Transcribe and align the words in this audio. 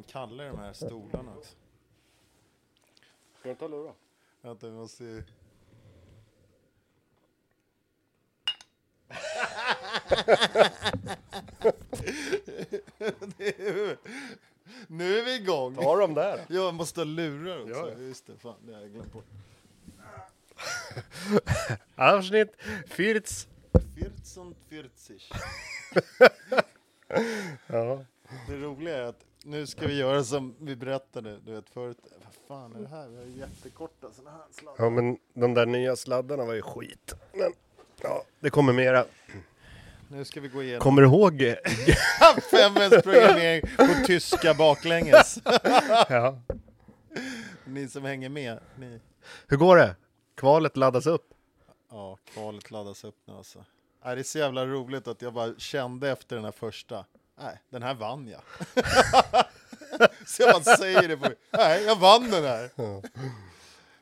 De 0.00 0.12
kallar 0.12 0.44
de 0.44 0.58
här 0.58 0.72
stolarna 0.72 1.36
också. 1.36 1.54
Ska 3.40 3.48
du 3.48 3.54
ta 3.54 3.68
lura? 3.68 3.92
Vänta, 4.40 4.66
vi 4.66 4.72
måste 4.72 5.04
ju... 5.04 5.22
Är- 13.38 13.96
nu 14.86 15.18
är 15.18 15.24
vi 15.24 15.34
igång! 15.36 15.74
Ta 15.74 15.96
dem 15.96 16.14
där. 16.14 16.44
Jag 16.48 16.74
måste 16.74 17.00
ha 17.00 17.04
lurar 17.04 17.62
också. 17.62 17.74
Ja, 17.74 17.88
ja. 17.90 17.98
Just 17.98 18.26
det, 18.26 18.36
fan 18.38 18.54
det 18.66 18.74
har 18.74 18.80
jag 18.80 18.90
glömt 18.90 19.12
bort. 19.12 19.26
Avsnitt 21.94 22.56
40. 22.86 23.48
1440. 23.72 25.20
Ja. 27.66 28.04
Det 28.48 28.56
roliga 28.56 28.96
är 28.96 29.02
att 29.02 29.24
nu 29.44 29.66
ska 29.66 29.86
vi 29.86 29.98
göra 29.98 30.24
som 30.24 30.54
vi 30.58 30.76
berättade, 30.76 31.38
du 31.44 31.52
vet 31.52 31.70
förut. 31.70 31.98
Vad 32.24 32.34
fan 32.48 32.76
är 32.76 32.80
det 32.80 32.88
här? 32.88 33.08
Vi 33.08 33.16
har 33.16 33.24
ju 33.24 33.38
jättekorta 33.38 34.10
sådana 34.12 34.30
här 34.30 34.44
sladdar. 34.50 34.84
ja, 34.84 34.90
men 34.90 35.18
de 35.34 35.54
där 35.54 35.66
nya 35.66 35.96
sladdarna 35.96 36.44
var 36.44 36.54
ju 36.54 36.62
skit. 36.62 37.14
Men 37.32 37.52
ja, 38.02 38.24
det 38.40 38.50
kommer 38.50 38.72
mera. 38.72 39.04
Nu 40.08 40.24
ska 40.24 40.40
vi 40.40 40.48
gå 40.48 40.62
igenom 40.62 40.80
Kommer 40.80 41.02
du 41.02 41.08
ihåg? 41.08 41.42
eh, 41.42 41.56
5S 42.52 43.02
programmering 43.02 43.62
på 43.76 44.06
tyska 44.06 44.54
baklänges. 44.54 45.38
ja. 46.08 46.38
Ni 47.64 47.88
som 47.88 48.04
hänger 48.04 48.28
med, 48.28 48.58
ni. 48.78 49.00
Hur 49.46 49.56
går 49.56 49.76
det? 49.76 49.96
Kvalet 50.34 50.76
laddas 50.76 51.06
upp. 51.06 51.34
Ja, 51.90 52.18
kvalet 52.34 52.70
laddas 52.70 53.04
upp 53.04 53.16
nu 53.24 53.34
alltså. 53.34 53.64
Nej, 54.04 54.14
det 54.14 54.20
är 54.20 54.24
så 54.24 54.38
jävla 54.38 54.66
roligt 54.66 55.08
att 55.08 55.22
jag 55.22 55.32
bara 55.32 55.54
kände 55.58 56.10
efter 56.10 56.36
den 56.36 56.44
här 56.44 56.52
första. 56.52 57.04
Nej, 57.42 57.58
den 57.70 57.82
här 57.82 57.94
vann 57.94 58.28
jag. 58.28 58.40
så 60.26 60.42
jag 60.42 60.62
bara 60.62 60.76
säger 60.76 61.08
det 61.08 61.16
på 61.16 61.28
Nej, 61.50 61.84
jag 61.84 61.96
vann 61.96 62.30
den 62.30 62.44
här. 62.44 62.70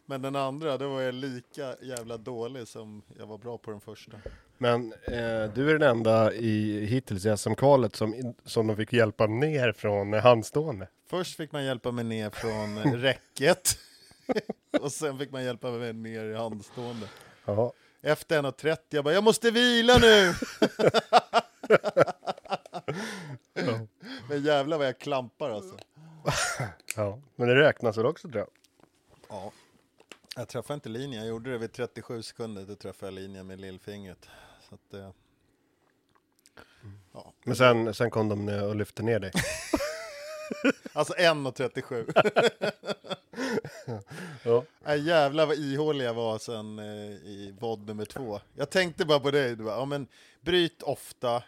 Men 0.06 0.22
den 0.22 0.36
andra, 0.36 0.78
då 0.78 0.88
var 0.88 1.00
jag 1.00 1.14
lika 1.14 1.76
jävla 1.82 2.16
dålig 2.16 2.68
som 2.68 3.02
jag 3.18 3.26
var 3.26 3.38
bra 3.38 3.58
på 3.58 3.70
den 3.70 3.80
första. 3.80 4.12
Men 4.58 4.92
eh, 4.92 5.52
du 5.54 5.70
är 5.70 5.78
den 5.78 5.90
enda 5.90 6.32
i, 6.32 6.86
hittills 6.86 7.26
i 7.26 7.36
SM-kvalet 7.36 7.96
som, 7.96 8.34
som 8.44 8.66
de 8.66 8.76
fick 8.76 8.92
hjälpa 8.92 9.26
ner 9.26 9.72
från 9.72 10.14
eh, 10.14 10.22
handstående. 10.22 10.88
Först 11.10 11.36
fick 11.36 11.52
man 11.52 11.64
hjälpa 11.64 11.90
mig 11.90 12.04
ner 12.04 12.30
från 12.30 12.78
eh, 12.78 12.92
räcket. 13.00 13.78
och 14.80 14.92
sen 14.92 15.18
fick 15.18 15.30
man 15.30 15.44
hjälpa 15.44 15.70
mig 15.70 15.92
ner 15.92 16.24
i 16.24 16.34
handstående. 16.34 17.06
Ja. 17.44 17.72
Efter 18.02 18.42
1.30, 18.42 18.76
jag 18.90 19.04
bara, 19.04 19.14
jag 19.14 19.24
måste 19.24 19.50
vila 19.50 19.98
nu! 19.98 20.34
Men 24.28 24.42
jävlar 24.42 24.78
vad 24.78 24.86
jag 24.86 24.98
klampar 24.98 25.50
alltså. 25.50 25.78
ja. 26.96 27.18
Men 27.36 27.48
det 27.48 27.54
räknas 27.54 27.98
väl 27.98 28.06
också 28.06 28.28
tror 28.28 28.38
jag. 28.38 28.48
Ja. 29.28 29.52
Jag 30.36 30.48
träffade 30.48 30.74
inte 30.74 30.88
linjen, 30.88 31.20
jag 31.20 31.28
gjorde 31.28 31.50
det 31.50 31.58
vid 31.58 31.72
37 31.72 32.22
sekunder, 32.22 32.64
då 32.64 32.74
träffade 32.74 33.12
jag 33.12 33.14
linjen 33.14 33.46
med 33.46 33.60
lillfingret. 33.60 34.28
Så 34.68 34.74
att, 34.74 34.94
eh, 34.94 35.10
ja. 37.12 37.32
Men 37.44 37.56
sen, 37.56 37.94
sen 37.94 38.10
kom 38.10 38.28
de 38.28 38.48
och 38.48 38.76
lyfte 38.76 39.02
ner 39.02 39.20
dig. 39.20 39.32
Alltså 40.92 41.14
1.37. 41.14 42.82
Ja. 44.42 44.64
Nej 44.84 45.00
jävlar 45.00 45.46
vad 45.46 45.56
ihålig 45.56 46.04
jag 46.04 46.14
var 46.14 46.38
sen 46.38 46.78
eh, 46.78 46.84
i 47.10 47.54
vod 47.60 47.86
nummer 47.86 48.04
två. 48.04 48.40
Jag 48.54 48.70
tänkte 48.70 49.04
bara 49.04 49.20
på 49.20 49.30
dig, 49.30 49.56
du 49.56 49.64
bara, 49.64 49.76
ja 49.76 49.84
men 49.84 50.06
bryt 50.40 50.82
ofta. 50.82 51.42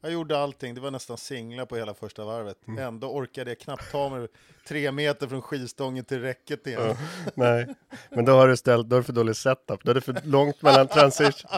Jag 0.00 0.12
gjorde 0.12 0.38
allting, 0.38 0.74
det 0.74 0.80
var 0.80 0.90
nästan 0.90 1.18
singla 1.18 1.66
på 1.66 1.76
hela 1.76 1.94
första 1.94 2.24
varvet. 2.24 2.58
Ändå 2.78 3.08
orkade 3.08 3.50
jag 3.50 3.58
knappt 3.58 3.92
ta 3.92 4.08
mig 4.08 4.28
tre 4.68 4.92
meter 4.92 5.26
från 5.26 5.42
skivstången 5.42 6.04
till 6.04 6.20
räcket 6.20 6.66
igen. 6.66 6.96
Nej, 7.34 7.74
men 8.10 8.24
då 8.24 8.32
har 8.32 8.48
du 8.48 8.56
ställt, 8.56 8.88
då 8.88 8.96
har 8.96 9.00
du 9.00 9.04
för 9.04 9.12
dålig 9.12 9.36
setup. 9.36 9.84
Då 9.84 9.90
är 9.90 9.94
det 9.94 10.00
för 10.00 10.20
långt 10.24 10.62
mellan 10.62 10.88
transition. 10.88 11.50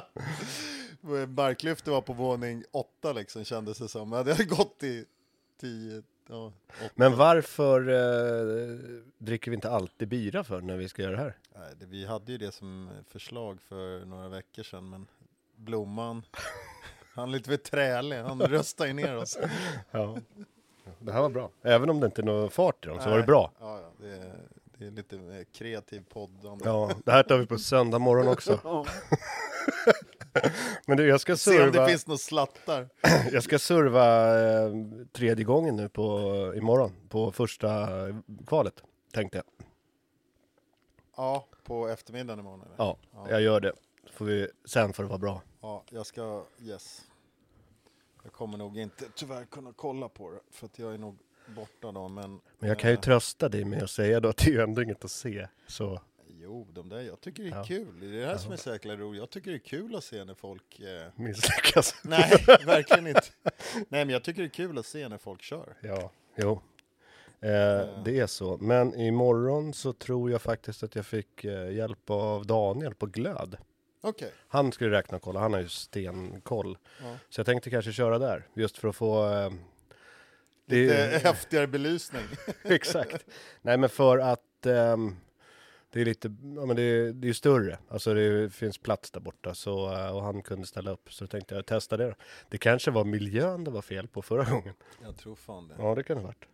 Marklyftet 1.28 1.88
var 1.88 2.00
på 2.00 2.12
våning 2.12 2.64
åtta 2.70 3.12
liksom 3.12 3.44
kändes 3.44 3.78
det 3.78 3.88
som. 3.88 4.10
Det 4.10 4.16
hade 4.16 4.44
gått 4.44 4.82
i 4.82 5.04
tio, 5.60 6.02
ja. 6.28 6.52
Men 6.94 7.16
varför 7.16 7.88
eh, 7.88 8.78
dricker 9.18 9.50
vi 9.50 9.54
inte 9.54 9.70
alltid 9.70 10.08
bira 10.08 10.44
för 10.44 10.60
när 10.60 10.76
vi 10.76 10.88
ska 10.88 11.02
göra 11.02 11.16
det 11.16 11.22
här? 11.22 11.36
Nej, 11.56 11.72
det, 11.80 11.86
vi 11.86 12.06
hade 12.06 12.32
ju 12.32 12.38
det 12.38 12.52
som 12.52 12.90
förslag 13.08 13.62
för 13.62 14.04
några 14.04 14.28
veckor 14.28 14.62
sedan, 14.62 14.90
men 14.90 15.06
Blomman, 15.56 16.22
han 17.14 17.28
är 17.28 17.32
lite 17.32 17.50
för 17.50 17.56
trälig, 17.56 18.16
han 18.16 18.40
röstar 18.42 18.86
ju 18.86 18.92
ner 18.92 19.16
oss. 19.16 19.38
Ja. 19.90 20.16
Det 20.98 21.12
här 21.12 21.20
var 21.20 21.30
bra. 21.30 21.50
Även 21.62 21.90
om 21.90 22.00
det 22.00 22.06
inte 22.06 22.20
är 22.20 22.24
någon 22.24 22.50
fart 22.50 22.86
i 22.86 22.88
dem 22.88 23.00
så 23.00 23.10
var 23.10 23.16
det 23.18 23.22
bra. 23.22 23.52
Ja, 23.60 23.80
ja, 23.80 23.90
det, 23.98 24.08
är, 24.12 24.34
det 24.78 24.86
är 24.86 24.90
lite 24.90 25.16
eh, 25.16 25.44
kreativ 25.52 26.04
podd. 26.08 26.60
Ja, 26.64 26.90
det 27.04 27.12
här 27.12 27.22
tar 27.22 27.38
vi 27.38 27.46
på 27.46 27.58
söndag 27.58 27.98
morgon 27.98 28.28
också. 28.28 28.60
Men 30.86 30.96
du, 30.96 31.08
jag 31.08 31.20
ska 31.20 31.36
Se 31.36 31.50
om 31.50 31.66
det 31.66 31.72
serva, 31.72 31.88
finns 31.88 32.06
några 32.06 32.18
slattar. 32.18 32.88
jag 33.32 33.42
ska 33.42 33.58
serva 33.58 34.38
eh, 34.40 34.72
tredje 35.12 35.44
gången 35.44 35.76
nu 35.76 35.88
på, 35.88 36.18
imorgon, 36.56 36.92
på 37.08 37.32
första 37.32 37.88
kvalet, 38.46 38.82
tänkte 39.12 39.38
jag. 39.38 39.44
Ja, 41.16 41.46
på 41.64 41.88
eftermiddagen 41.88 42.40
imorgon. 42.40 42.62
Eller? 42.62 42.74
Ja, 42.78 42.96
jag 43.28 43.42
gör 43.42 43.60
det. 43.60 43.72
Får 44.12 44.24
vi, 44.24 44.48
sen 44.64 44.92
får 44.92 45.02
det 45.02 45.08
vara 45.08 45.18
bra. 45.18 45.42
Ja, 45.62 45.84
jag 45.90 46.06
ska, 46.06 46.44
yes. 46.62 47.02
Jag 48.22 48.32
kommer 48.32 48.58
nog 48.58 48.78
inte 48.78 49.04
tyvärr 49.14 49.44
kunna 49.44 49.72
kolla 49.72 50.08
på 50.08 50.30
det, 50.30 50.40
för 50.50 50.66
att 50.66 50.78
jag 50.78 50.94
är 50.94 50.98
nog 50.98 51.18
borta 51.46 51.92
då, 51.92 52.08
men... 52.08 52.40
Men 52.58 52.68
jag 52.68 52.78
kan 52.78 52.90
ju 52.90 52.94
eh, 52.94 53.00
trösta 53.00 53.48
dig 53.48 53.64
med 53.64 53.82
att 53.82 53.90
säga 53.90 54.20
då 54.20 54.28
att 54.28 54.36
det 54.36 54.46
är 54.46 54.52
ju 54.52 54.60
ändå 54.60 54.82
inget 54.82 55.04
att 55.04 55.10
se. 55.10 55.48
Så 55.66 56.00
Jo, 56.26 56.66
de 56.72 56.88
där, 56.88 57.00
jag 57.00 57.20
tycker 57.20 57.42
det 57.42 57.48
är 57.48 57.56
Ja. 57.56 57.64
kul. 57.64 58.00
Det 58.00 58.06
är 58.06 58.10
det 58.10 58.26
här 58.26 58.36
som 58.36 58.52
är 58.52 58.56
så 58.56 58.70
jäkla 58.70 58.96
roligt. 58.96 59.20
Jag 59.20 59.30
tycker 59.30 59.50
det 59.50 59.56
är 59.56 59.58
kul 59.58 59.96
att 59.96 60.04
se 60.04 60.24
när 60.24 60.34
folk... 60.34 60.80
Eh... 60.80 61.12
misslyckas. 61.16 61.94
Nej, 62.04 62.30
verkligen 62.66 63.06
inte. 63.06 63.22
Nej, 63.74 64.04
men 64.04 64.08
jag 64.10 64.24
tycker 64.24 64.42
det 64.42 64.46
är 64.46 64.50
kul 64.50 64.78
att 64.78 64.86
se 64.86 65.08
när 65.08 65.18
folk 65.18 65.42
kör. 65.42 65.76
Ja, 65.82 66.10
jo. 66.36 66.52
Eh, 67.40 68.02
det 68.04 68.18
är 68.18 68.26
så. 68.26 68.56
Men 68.60 68.94
imorgon 68.94 69.74
så 69.74 69.92
tror 69.92 70.30
jag 70.30 70.42
faktiskt 70.42 70.82
att 70.82 70.94
jag 70.94 71.06
fick 71.06 71.44
eh, 71.44 71.72
hjälp 71.72 72.10
av 72.10 72.46
Daniel 72.46 72.94
på 72.94 73.06
glöd. 73.06 73.56
Okej. 74.04 74.32
Han 74.48 74.72
skulle 74.72 74.90
räkna 74.90 75.16
och 75.16 75.22
kolla, 75.22 75.40
han 75.40 75.52
har 75.52 75.60
ju 75.60 75.68
stenkoll. 75.68 76.78
Ja. 77.02 77.16
Så 77.28 77.40
jag 77.40 77.46
tänkte 77.46 77.70
kanske 77.70 77.92
köra 77.92 78.18
där, 78.18 78.46
just 78.54 78.78
för 78.78 78.88
att 78.88 78.96
få... 78.96 79.24
Eh, 79.32 79.52
det 80.66 80.76
Lite 80.82 80.96
är- 80.96 81.18
häftigare 81.24 81.66
belysning. 81.66 82.22
Exakt. 82.62 83.26
Nej 83.62 83.76
men 83.78 83.88
för 83.88 84.18
att 84.18 84.66
ehm, 84.66 85.16
det 85.90 86.00
är 86.00 86.04
lite, 86.04 86.28
ja 86.56 86.66
men 86.66 86.76
det 86.76 86.82
är, 86.82 87.12
det 87.12 87.28
är 87.28 87.32
större. 87.32 87.78
Alltså 87.88 88.14
det 88.14 88.54
finns 88.54 88.78
plats 88.78 89.10
där 89.10 89.20
borta 89.20 89.54
så, 89.54 89.92
eh, 89.92 90.16
och 90.16 90.22
han 90.22 90.42
kunde 90.42 90.66
ställa 90.66 90.90
upp. 90.90 91.12
Så 91.12 91.26
tänkte 91.26 91.54
jag 91.54 91.66
testa 91.66 91.96
det 91.96 92.06
då. 92.08 92.14
Det 92.48 92.58
kanske 92.58 92.90
var 92.90 93.04
miljön 93.04 93.64
det 93.64 93.70
var 93.70 93.82
fel 93.82 94.08
på 94.08 94.22
förra 94.22 94.44
gången. 94.44 94.74
Jag 95.02 95.16
tror 95.16 95.34
fan 95.36 95.68
det. 95.68 95.74
Ja 95.78 95.94
det 95.94 96.02
kan 96.02 96.16
det 96.16 96.22
ha 96.22 96.26
varit. 96.26 96.44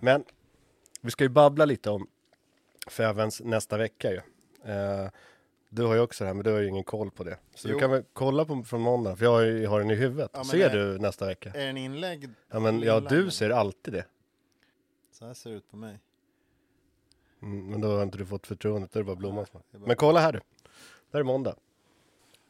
Men 0.00 0.24
vi 1.00 1.10
ska 1.10 1.24
ju 1.24 1.28
babbla 1.30 1.64
lite 1.64 1.90
om 1.90 2.06
Fävens 2.90 3.40
nästa 3.40 3.76
vecka 3.76 4.10
ju. 4.10 4.20
Eh, 4.72 5.08
du 5.74 5.82
har 5.84 5.94
ju 5.94 6.00
också 6.00 6.24
det 6.24 6.28
här 6.28 6.34
men 6.34 6.44
du 6.44 6.50
har 6.52 6.58
ju 6.60 6.68
ingen 6.68 6.84
koll 6.84 7.10
på 7.10 7.24
det. 7.24 7.38
Så 7.54 7.68
Jo. 7.68 7.74
du 7.74 7.80
kan 7.80 7.90
väl 7.90 8.04
kolla 8.12 8.44
på 8.44 8.62
från 8.64 8.80
måndag 8.80 9.16
för 9.16 9.24
jag 9.24 9.32
har, 9.32 9.40
ju- 9.42 9.66
har 9.66 9.80
den 9.80 9.90
i 9.90 9.94
huvudet. 9.94 10.30
Ja, 10.34 10.44
ser 10.44 10.70
det- 10.70 10.92
du 10.92 10.98
nästa 10.98 11.26
vecka? 11.26 11.50
Är 11.54 11.66
den 11.66 11.76
inlägg? 11.76 12.28
Ja 12.50 12.58
men 12.60 12.80
ja 12.82 13.00
du 13.00 13.16
inlagd? 13.16 13.32
ser 13.32 13.50
alltid 13.50 13.94
det. 13.94 14.04
Så 15.12 15.26
här 15.26 15.34
ser 15.34 15.50
det 15.50 15.56
ut 15.56 15.70
på 15.70 15.76
mig. 15.76 15.98
Mm, 17.42 17.66
men 17.70 17.80
då 17.80 17.88
har 17.96 18.02
inte 18.02 18.18
du 18.18 18.26
fått 18.26 18.46
förtroendet, 18.46 18.92
då 18.92 18.98
är 18.98 19.02
det 19.02 19.06
bara 19.06 19.16
blomman 19.16 19.46
som 19.46 19.60
är 19.72 19.78
bara- 19.78 19.86
Men 19.86 19.96
kolla 19.96 20.20
här 20.20 20.32
du. 20.32 20.38
Det 20.38 21.12
här 21.12 21.20
är 21.20 21.24
måndag. 21.24 21.56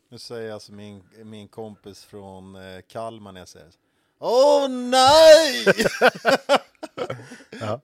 Nu 0.08 0.18
säger 0.18 0.52
alltså 0.52 0.72
min, 0.72 1.02
min 1.24 1.48
kompis 1.48 2.04
från 2.04 2.56
eh, 2.56 2.80
Kalmar 2.88 3.32
när 3.32 3.40
jag 3.40 3.48
säger. 3.48 3.70
Åh 4.18 4.68
nej! 4.68 5.64
Ja. 7.60 7.80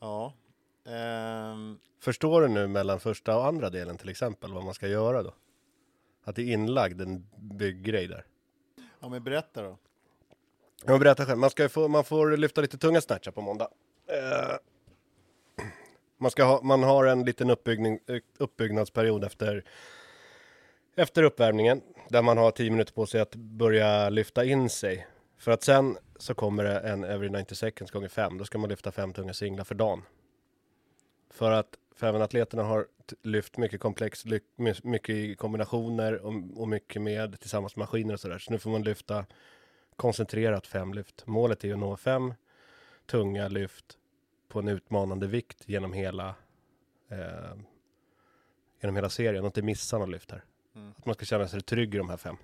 ja. 0.00 0.32
Ehm, 0.92 1.78
Förstår 2.00 2.42
du 2.42 2.48
nu 2.48 2.66
mellan 2.66 3.00
första 3.00 3.36
och 3.36 3.46
andra 3.46 3.70
delen 3.70 3.98
till 3.98 4.08
exempel 4.08 4.52
vad 4.52 4.64
man 4.64 4.74
ska 4.74 4.88
göra 4.88 5.22
då? 5.22 5.34
Att 6.24 6.36
det 6.36 6.42
är 6.42 6.52
inlagd 6.52 7.00
en 7.00 7.26
bygggrej 7.36 8.06
där. 8.06 8.24
ja 9.00 9.08
men 9.08 9.24
berätta 9.24 9.62
då. 9.62 9.78
Jag 10.84 10.92
vill 10.92 11.00
berätta 11.00 11.26
själv, 11.26 11.38
man, 11.38 11.50
ska 11.50 11.68
få, 11.68 11.88
man 11.88 12.04
får 12.04 12.36
lyfta 12.36 12.60
lite 12.60 12.78
tunga 12.78 13.00
snatchar 13.00 13.32
på 13.32 13.40
måndag. 13.40 13.68
Eh, 14.06 14.56
man, 16.18 16.30
ska 16.30 16.44
ha, 16.44 16.62
man 16.62 16.82
har 16.82 17.04
en 17.04 17.24
liten 17.24 17.50
uppbyggning, 17.50 17.98
uppbyggnadsperiod 18.38 19.24
efter, 19.24 19.64
efter 20.96 21.22
uppvärmningen. 21.22 21.82
Där 22.08 22.22
man 22.22 22.38
har 22.38 22.50
10 22.50 22.70
minuter 22.70 22.92
på 22.92 23.06
sig 23.06 23.20
att 23.20 23.34
börja 23.34 24.08
lyfta 24.08 24.44
in 24.44 24.70
sig. 24.70 25.06
För 25.38 25.50
att 25.50 25.62
sen 25.62 25.96
så 26.16 26.34
kommer 26.34 26.64
det 26.64 26.80
en 26.80 27.04
every 27.04 27.28
90 27.28 27.54
seconds 27.54 27.90
gånger 27.90 28.08
5. 28.08 28.38
Då 28.38 28.44
ska 28.44 28.58
man 28.58 28.70
lyfta 28.70 28.92
fem 28.92 29.12
tunga 29.12 29.32
singlar 29.32 29.64
för 29.64 29.74
dagen. 29.74 30.02
För 31.30 31.50
att 31.50 31.78
Fäven-atleterna 31.94 32.62
har 32.62 32.86
t- 33.06 33.16
lyft 33.22 33.56
mycket 33.56 33.80
komplex, 33.80 34.24
mycket 34.82 35.14
i 35.14 35.34
kombinationer 35.34 36.12
och, 36.18 36.34
och 36.56 36.68
mycket 36.68 37.02
med 37.02 37.40
tillsammans 37.40 37.76
med 37.76 37.82
maskiner 37.82 38.14
och 38.14 38.20
sådär. 38.20 38.38
Så 38.38 38.52
nu 38.52 38.58
får 38.58 38.70
man 38.70 38.82
lyfta 38.82 39.26
koncentrerat 39.96 40.66
fem 40.66 40.94
lyft. 40.94 41.26
Målet 41.26 41.64
är 41.64 41.72
att 41.72 41.78
nå 41.78 41.96
fem 41.96 42.34
tunga 43.06 43.48
lyft 43.48 43.98
på 44.48 44.58
en 44.58 44.68
utmanande 44.68 45.26
vikt 45.26 45.68
genom 45.68 45.92
hela 45.92 46.34
eh, 47.08 47.54
genom 48.80 48.96
hela 48.96 49.08
serien 49.10 49.44
och 49.44 49.48
inte 49.48 49.62
missa 49.62 49.98
något 49.98 50.08
lyft 50.08 50.30
här. 50.30 50.44
Mm. 50.74 50.92
Att 50.98 51.06
man 51.06 51.14
ska 51.14 51.24
känna 51.24 51.48
sig 51.48 51.60
trygg 51.60 51.94
i 51.94 51.98
de 51.98 52.08
här 52.08 52.16
fem. 52.16 52.36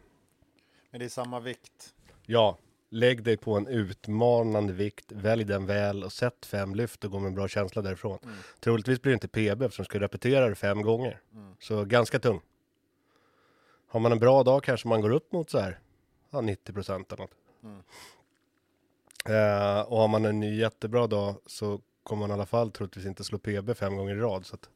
Men 0.90 0.98
det 0.98 1.04
är 1.04 1.08
samma 1.08 1.40
vikt. 1.40 1.94
Ja, 2.26 2.58
lägg 2.96 3.22
dig 3.22 3.36
på 3.36 3.56
en 3.56 3.66
utmanande 3.66 4.72
vikt, 4.72 5.12
välj 5.12 5.44
den 5.44 5.66
väl 5.66 6.04
och 6.04 6.12
sätt 6.12 6.46
fem 6.46 6.74
lyft 6.74 7.04
och 7.04 7.10
gå 7.10 7.18
med 7.18 7.28
en 7.28 7.34
bra 7.34 7.48
känsla 7.48 7.82
därifrån. 7.82 8.18
Mm. 8.22 8.36
Troligtvis 8.60 9.02
blir 9.02 9.10
det 9.10 9.14
inte 9.14 9.28
PB 9.28 9.62
eftersom 9.62 9.82
du 9.82 9.86
ska 9.86 10.00
repetera 10.00 10.48
det 10.48 10.54
fem 10.54 10.82
gånger. 10.82 11.20
Mm. 11.32 11.56
Så 11.60 11.84
ganska 11.84 12.18
tung. 12.18 12.40
Har 13.88 14.00
man 14.00 14.12
en 14.12 14.18
bra 14.18 14.42
dag 14.42 14.62
kanske 14.62 14.88
man 14.88 15.00
går 15.00 15.10
upp 15.10 15.32
mot 15.32 15.50
så 15.50 15.58
här 15.58 15.78
ja, 16.30 16.40
90 16.40 16.72
procent 16.72 17.12
eller 17.12 17.22
något. 17.22 17.34
Mm. 17.62 17.82
Eh, 19.26 19.80
och 19.80 19.98
har 19.98 20.08
man 20.08 20.24
en 20.24 20.40
ny 20.40 20.58
jättebra 20.58 21.06
dag 21.06 21.36
så 21.46 21.80
kommer 22.02 22.20
man 22.20 22.30
i 22.30 22.32
alla 22.32 22.46
fall 22.46 22.70
troligtvis 22.70 23.06
inte 23.06 23.24
slå 23.24 23.38
PB 23.38 23.74
fem 23.74 23.96
gånger 23.96 24.14
i 24.14 24.20
rad. 24.20 24.46
Så 24.46 24.54
att 24.54 24.70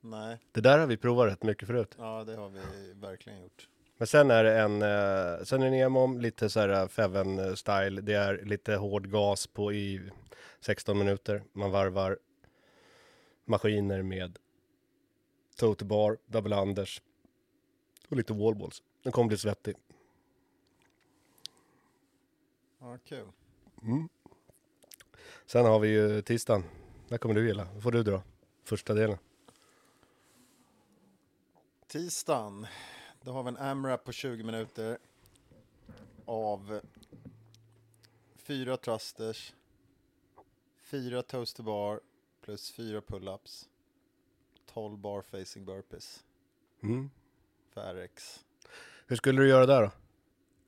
Nej, 0.00 0.38
det 0.52 0.60
där 0.60 0.78
har 0.78 0.86
vi 0.86 0.96
provat 0.96 1.32
rätt 1.32 1.42
mycket 1.42 1.68
förut. 1.68 1.94
ja 1.98 2.24
det 2.24 2.36
har 2.36 2.48
vi 2.48 2.92
verkligen 2.92 3.40
gjort. 3.40 3.68
Men 4.02 4.06
sen 4.06 4.30
är 4.30 4.44
det 4.44 4.60
en, 4.60 4.82
eh, 4.82 5.44
sen 5.44 5.62
är 5.62 5.70
det 5.70 5.76
EMOM, 5.76 6.20
lite 6.20 6.50
så 6.50 6.60
här 6.60 6.88
Feven 6.88 7.56
style. 7.56 8.00
Det 8.00 8.14
är 8.14 8.44
lite 8.44 8.74
hård 8.74 9.10
gas 9.10 9.46
på 9.46 9.72
i 9.72 10.10
16 10.60 10.98
minuter. 10.98 11.42
Man 11.52 11.70
varvar 11.70 12.18
maskiner 13.44 14.02
med 14.02 14.38
total 15.56 15.88
bar, 15.88 16.18
double 16.26 16.56
unders 16.56 17.02
och 18.08 18.16
lite 18.16 18.32
wallballs. 18.32 18.82
Den 19.02 19.12
kommer 19.12 19.28
bli 19.28 19.38
svettig. 19.38 19.76
Ja, 22.80 22.98
kul. 23.04 23.26
Sen 25.46 25.64
har 25.64 25.78
vi 25.78 25.88
ju 25.88 26.22
tisdagen. 26.22 26.64
Där 27.08 27.18
kommer 27.18 27.34
du 27.34 27.46
gilla. 27.46 27.68
Då 27.74 27.80
får 27.80 27.92
du 27.92 28.02
dra 28.02 28.22
första 28.64 28.94
delen. 28.94 29.18
Tisdagen, 31.86 32.66
då 33.24 33.32
har 33.32 33.42
vi 33.42 33.48
en 33.48 33.56
AMRAP 33.56 34.04
på 34.04 34.12
20 34.12 34.44
minuter 34.44 34.98
av 36.24 36.80
fyra 38.36 38.76
thrusters, 38.76 39.54
fyra 40.82 41.22
toaster 41.22 41.62
bar 41.62 42.00
plus 42.40 42.70
fyra 42.72 43.00
pull-ups, 43.00 43.68
12 44.66 44.98
bar 44.98 45.22
facing 45.22 45.64
burpees 45.64 46.24
Mm. 46.82 47.10
för 47.70 47.94
RX. 47.94 48.44
Hur 49.06 49.16
skulle 49.16 49.42
du 49.42 49.48
göra 49.48 49.66
där 49.66 49.82
då? 49.82 49.90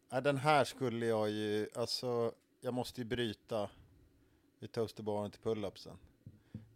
Nej, 0.09 0.23
den 0.23 0.37
här 0.37 0.65
skulle 0.65 1.07
jag 1.07 1.31
ju, 1.31 1.69
alltså 1.75 2.33
jag 2.61 2.75
måste 2.75 3.01
ju 3.01 3.05
bryta 3.05 3.71
vid 4.59 4.73
toasterbaren 4.73 5.31
till 5.31 5.41
pull-upsen. 5.41 5.97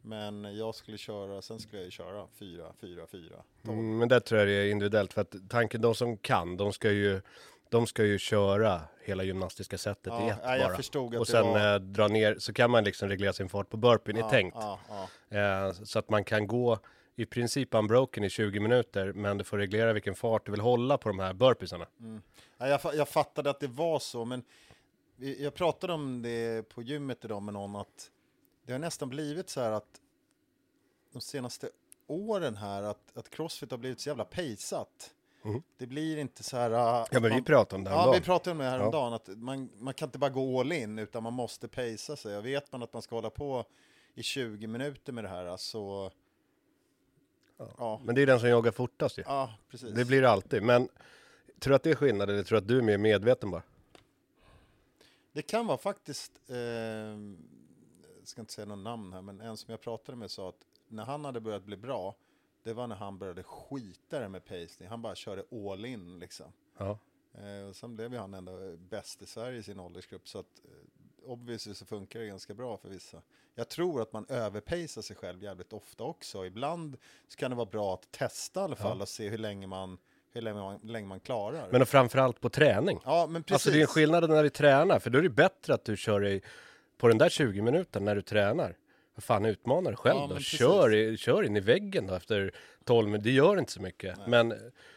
Men 0.09 0.57
jag 0.57 0.75
skulle 0.75 0.99
köra, 0.99 1.43
sen 1.43 1.59
skulle 1.59 1.79
jag 1.79 1.85
ju 1.85 1.91
köra 1.91 2.27
4, 2.39 2.73
4, 2.81 3.07
4, 3.11 3.43
12. 3.65 3.79
Mm, 3.79 3.99
men 3.99 4.09
där 4.09 4.21
tror 4.21 4.39
jag 4.39 4.49
det 4.49 4.53
är 4.55 4.71
individuellt 4.71 5.13
för 5.13 5.21
att 5.21 5.35
tanken, 5.49 5.81
de 5.81 5.95
som 5.95 6.17
kan, 6.17 6.57
de 6.57 6.73
ska 6.73 6.91
ju, 6.91 7.21
de 7.69 7.87
ska 7.87 8.05
ju 8.05 8.19
köra 8.19 8.81
hela 9.05 9.23
gymnastiska 9.25 9.79
sättet 9.79 10.07
i 10.07 10.11
Ja, 10.17 10.31
ett 10.31 10.39
nej, 10.45 10.61
jag 10.61 10.69
bara. 10.93 11.19
och 11.19 11.27
det 11.27 11.33
sen 11.33 11.47
var- 11.47 11.75
eh, 11.75 11.81
dra 11.81 12.09
ner, 12.09 12.37
så 12.39 12.53
kan 12.53 12.71
man 12.71 12.85
liksom 12.85 13.09
reglera 13.09 13.33
sin 13.33 13.49
fart 13.49 13.71
på 13.71 13.77
burpeen, 13.77 14.17
är 14.17 14.21
Ja, 14.21 14.31
tänkt. 14.31 14.57
Ja. 14.61 14.79
Eh, 15.39 15.73
så 15.73 15.99
att 15.99 16.11
man 16.11 16.25
kan 16.25 16.47
gå 16.47 16.79
i 17.17 17.27
princip 17.27 17.75
unbroken 17.75 18.25
i 18.25 18.31
20 18.31 18.61
minuter, 18.61 19.13
men 19.13 19.39
du 19.39 19.45
får 19.45 19.59
reglera 19.59 19.93
vilken 19.93 20.15
fart 20.15 20.47
du 20.47 20.53
vill 20.53 20.61
hålla 20.61 20.99
på 20.99 21.09
de 21.09 21.19
här 21.19 21.33
burpeesarna. 21.35 21.87
Ja, 22.59 22.69
jag, 22.69 22.81
jag 22.95 23.09
fattade 23.09 23.51
att 23.51 23.61
det 23.61 23.67
var 23.69 23.99
så, 23.99 24.25
men 24.25 24.43
jag 25.39 25.55
pratade 25.55 25.93
om 25.93 26.23
det 26.23 26.69
på 26.69 26.83
gymmet 26.83 27.25
idag 27.25 27.43
med 27.43 27.55
någon 27.55 27.77
att 27.77 28.11
det 28.69 28.75
har 28.75 28.79
nästan 28.79 29.09
blivit 29.09 29.51
så 29.51 29.61
här 29.61 29.73
att 29.73 30.01
de 31.13 31.21
senaste 31.21 31.71
åren 32.07 32.57
här 32.57 32.83
att, 32.83 33.17
att 33.17 33.31
crossfit 33.31 33.71
har 33.71 33.79
blivit 33.79 34.01
så 34.01 34.09
jävla 34.09 34.25
pejsat. 34.25 35.15
Det 35.77 35.87
blir 35.87 36.17
inte 36.17 36.43
så 36.43 36.57
här... 36.57 36.71
Ja, 36.71 37.07
men 37.13 37.23
vi 37.23 37.29
man- 37.31 37.45
pratade 37.45 37.77
om 37.77 37.85
det 37.85 37.91
Ja, 37.91 37.97
häromdagen. 37.97 38.21
vi 38.21 38.25
pratade 38.27 38.51
om 38.53 38.59
det 38.59 38.65
häromdagen, 38.65 39.13
att 39.13 39.29
man, 39.29 39.71
man 39.79 39.95
kan 39.95 40.09
inte 40.09 40.19
bara 40.19 40.31
gå 40.31 40.61
all 40.61 40.73
in, 40.73 40.99
utan 40.99 41.23
man 41.23 41.33
måste 41.33 41.69
pacea 41.69 42.17
sig. 42.17 42.37
Och 42.37 42.47
vet 42.47 42.73
man 42.73 42.83
att 42.83 42.93
man 42.93 43.03
ska 43.03 43.15
hålla 43.15 43.31
på 43.31 43.65
i 44.15 44.23
20 44.23 44.67
minuter 44.67 45.13
med 45.13 45.25
det 45.25 45.29
här, 45.29 45.57
så... 45.57 46.11
Ja, 47.79 48.01
Men 48.05 48.15
det 48.15 48.23
är 48.23 48.27
den 48.27 48.41
som 48.41 48.49
joggar 48.49 48.73
fortast 48.73 49.19
ju. 49.19 49.23
ja 49.27 49.55
precis. 49.71 49.95
Det 49.95 50.05
blir 50.05 50.23
det 50.23 50.31
alltid. 50.31 50.63
Men 50.63 50.89
tror 51.59 51.71
du 51.71 51.75
att 51.77 51.83
det 51.83 51.91
är 51.91 51.95
skillnad 51.95 52.31
eller 52.31 52.43
tror 52.43 52.57
du 52.57 52.63
att 52.63 52.69
du 52.69 52.79
är 52.79 52.83
mer 52.83 52.99
medveten 52.99 53.51
bara? 53.51 53.63
Det 55.33 55.43
kan 55.43 55.67
vara 55.67 55.79
faktiskt, 55.79 56.33
eh, 56.49 56.57
jag 58.29 58.31
ska 58.31 58.41
inte 58.41 58.53
säga 58.53 58.67
någon 58.67 58.85
namn 58.85 59.13
här, 59.13 59.23
men 59.23 59.41
en 59.41 59.57
som 59.57 59.71
jag 59.71 59.81
pratade 59.81 60.19
med 60.19 60.31
sa 60.31 60.49
att 60.49 60.67
när 60.89 61.05
han 61.05 61.25
hade 61.25 61.41
börjat 61.41 61.65
bli 61.65 61.77
bra, 61.77 62.15
det 62.63 62.73
var 62.73 62.87
när 62.87 62.97
han 62.97 63.19
började 63.19 63.43
skita 63.43 64.21
det 64.21 64.29
med 64.29 64.45
pacing. 64.45 64.89
Han 64.89 65.03
bara 65.03 65.15
körde 65.15 65.45
all 65.53 65.85
in 65.85 66.19
liksom. 66.19 66.53
Ja. 66.79 66.99
Eh, 67.35 67.69
och 67.69 67.77
sen 67.77 67.97
blev 67.97 68.13
ju 68.13 68.19
han 68.19 68.35
ändå 68.35 68.77
bäst 68.77 69.23
i 69.23 69.27
Sverige 69.27 69.59
i 69.59 69.63
sin 69.63 69.81
åldersgrupp. 69.81 70.29
Så 70.29 70.39
att, 70.39 70.63
eh, 70.65 71.31
obviously 71.31 71.75
så 71.75 71.87
funkar 71.87 72.21
det 72.21 72.27
ganska 72.27 72.55
bra 72.55 72.77
för 72.77 72.89
vissa. 72.89 73.23
Jag 73.55 73.69
tror 73.69 74.03
att 74.03 74.13
man 74.13 74.27
överpacear 74.29 75.03
sig 75.03 75.17
själv 75.17 75.43
jävligt 75.43 75.73
ofta 75.73 76.05
också. 76.05 76.47
Ibland 76.47 76.97
så 77.29 77.37
kan 77.37 77.51
det 77.51 77.57
vara 77.57 77.71
bra 77.71 77.95
att 77.95 78.11
testa 78.11 78.61
i 78.61 78.65
alla 78.65 78.77
fall 78.77 79.01
och 79.01 79.09
se 79.09 79.29
hur 79.29 79.39
länge 79.39 79.67
man, 79.67 79.99
hur 80.33 80.41
länge 80.43 80.61
man, 80.61 80.81
länge 80.83 81.07
man 81.07 81.21
klarar. 81.21 81.69
Men 81.73 81.87
framförallt 81.87 82.41
på 82.41 82.51
träning. 82.51 83.01
ja, 83.05 83.27
men 83.27 83.43
precis. 83.43 83.55
Alltså 83.55 83.71
det 83.71 83.79
är 83.79 83.81
en 83.81 83.87
skillnad 83.87 84.31
när 84.31 84.43
vi 84.43 84.51
tränar, 84.51 84.99
för 84.99 85.11
då 85.11 85.19
är 85.19 85.23
det 85.23 85.31
bättre 85.31 85.75
att 85.75 85.85
du 85.85 85.97
kör 85.97 86.27
i, 86.27 86.43
på 86.99 87.09
den 87.09 87.19
där 87.19 87.29
20 87.29 87.63
minuterna 87.63 88.05
när 88.05 88.15
du 88.15 88.23
tränar. 88.23 88.77
Vad 89.15 89.25
fan, 89.25 89.45
utmana 89.45 89.91
dig 89.91 89.97
själv 89.97 90.19
Ja, 90.19 90.27
då. 90.27 90.39
Kör, 90.41 90.95
i- 90.95 91.17
kör 91.17 91.43
in 91.43 91.57
i 91.57 91.61
väggen 91.61 92.07
då 92.07 92.15
efter 92.15 92.55
12 92.85 93.09
minuter. 93.09 93.25
Det 93.25 93.37
gör 93.37 93.59
inte 93.59 93.73
så 93.73 93.83
mycket. 93.83 94.19
Men, 94.27 94.55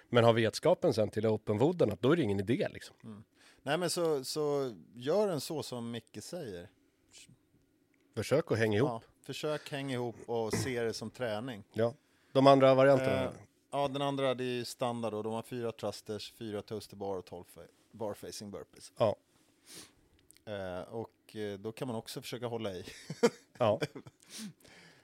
men 0.10 0.24
har 0.24 0.34
vetskapen 0.34 0.94
sen 0.94 1.10
till 1.10 1.26
openwooden 1.28 1.92
att 1.92 2.02
då 2.02 2.12
är 2.12 2.16
det 2.16 2.22
ingen 2.24 2.40
idé 2.40 2.68
liksom. 2.72 3.24
Nej, 3.64 3.78
men 3.78 3.90
så, 3.90 4.24
så 4.24 4.76
gör 4.96 5.28
en 5.28 5.42
så 5.42 5.64
som 5.64 5.92
Micke 5.92 6.24
säger. 6.24 6.70
Försök 8.16 8.52
att 8.52 8.58
hänga 8.58 8.78
ihop. 8.78 8.90
Ja, 8.90 9.02
försök 9.26 9.72
hänga 9.72 9.94
ihop 9.96 10.16
och 10.26 10.54
se 10.54 10.82
det 10.84 10.94
som 10.94 11.10
träning. 11.12 11.64
Ja. 11.74 11.94
De 12.32 12.48
andra 12.48 12.74
varianterna? 12.76 13.24
Eh, 13.24 13.30
ja, 13.72 13.88
den 13.88 14.02
andra 14.02 14.34
det 14.34 14.44
är 14.44 14.64
standard 14.64 15.14
och 15.14 15.24
de 15.24 15.34
har 15.34 15.42
fyra 15.42 15.72
thrusters, 15.72 16.34
fyra 16.34 16.62
toaster 16.62 16.96
bar 16.96 17.18
och 17.18 17.26
12 17.26 17.44
fa- 17.56 17.68
bar 17.92 18.14
facing 18.14 18.52
burpees. 18.52 18.92
Ja. 18.98 19.16
Eh, 20.46 20.82
och 20.94 21.36
eh, 21.36 21.60
då 21.60 21.72
kan 21.72 21.88
man 21.88 21.98
också 21.98 22.22
försöka 22.22 22.46
hålla 22.48 22.72
i. 22.72 22.86
ja. 23.58 23.80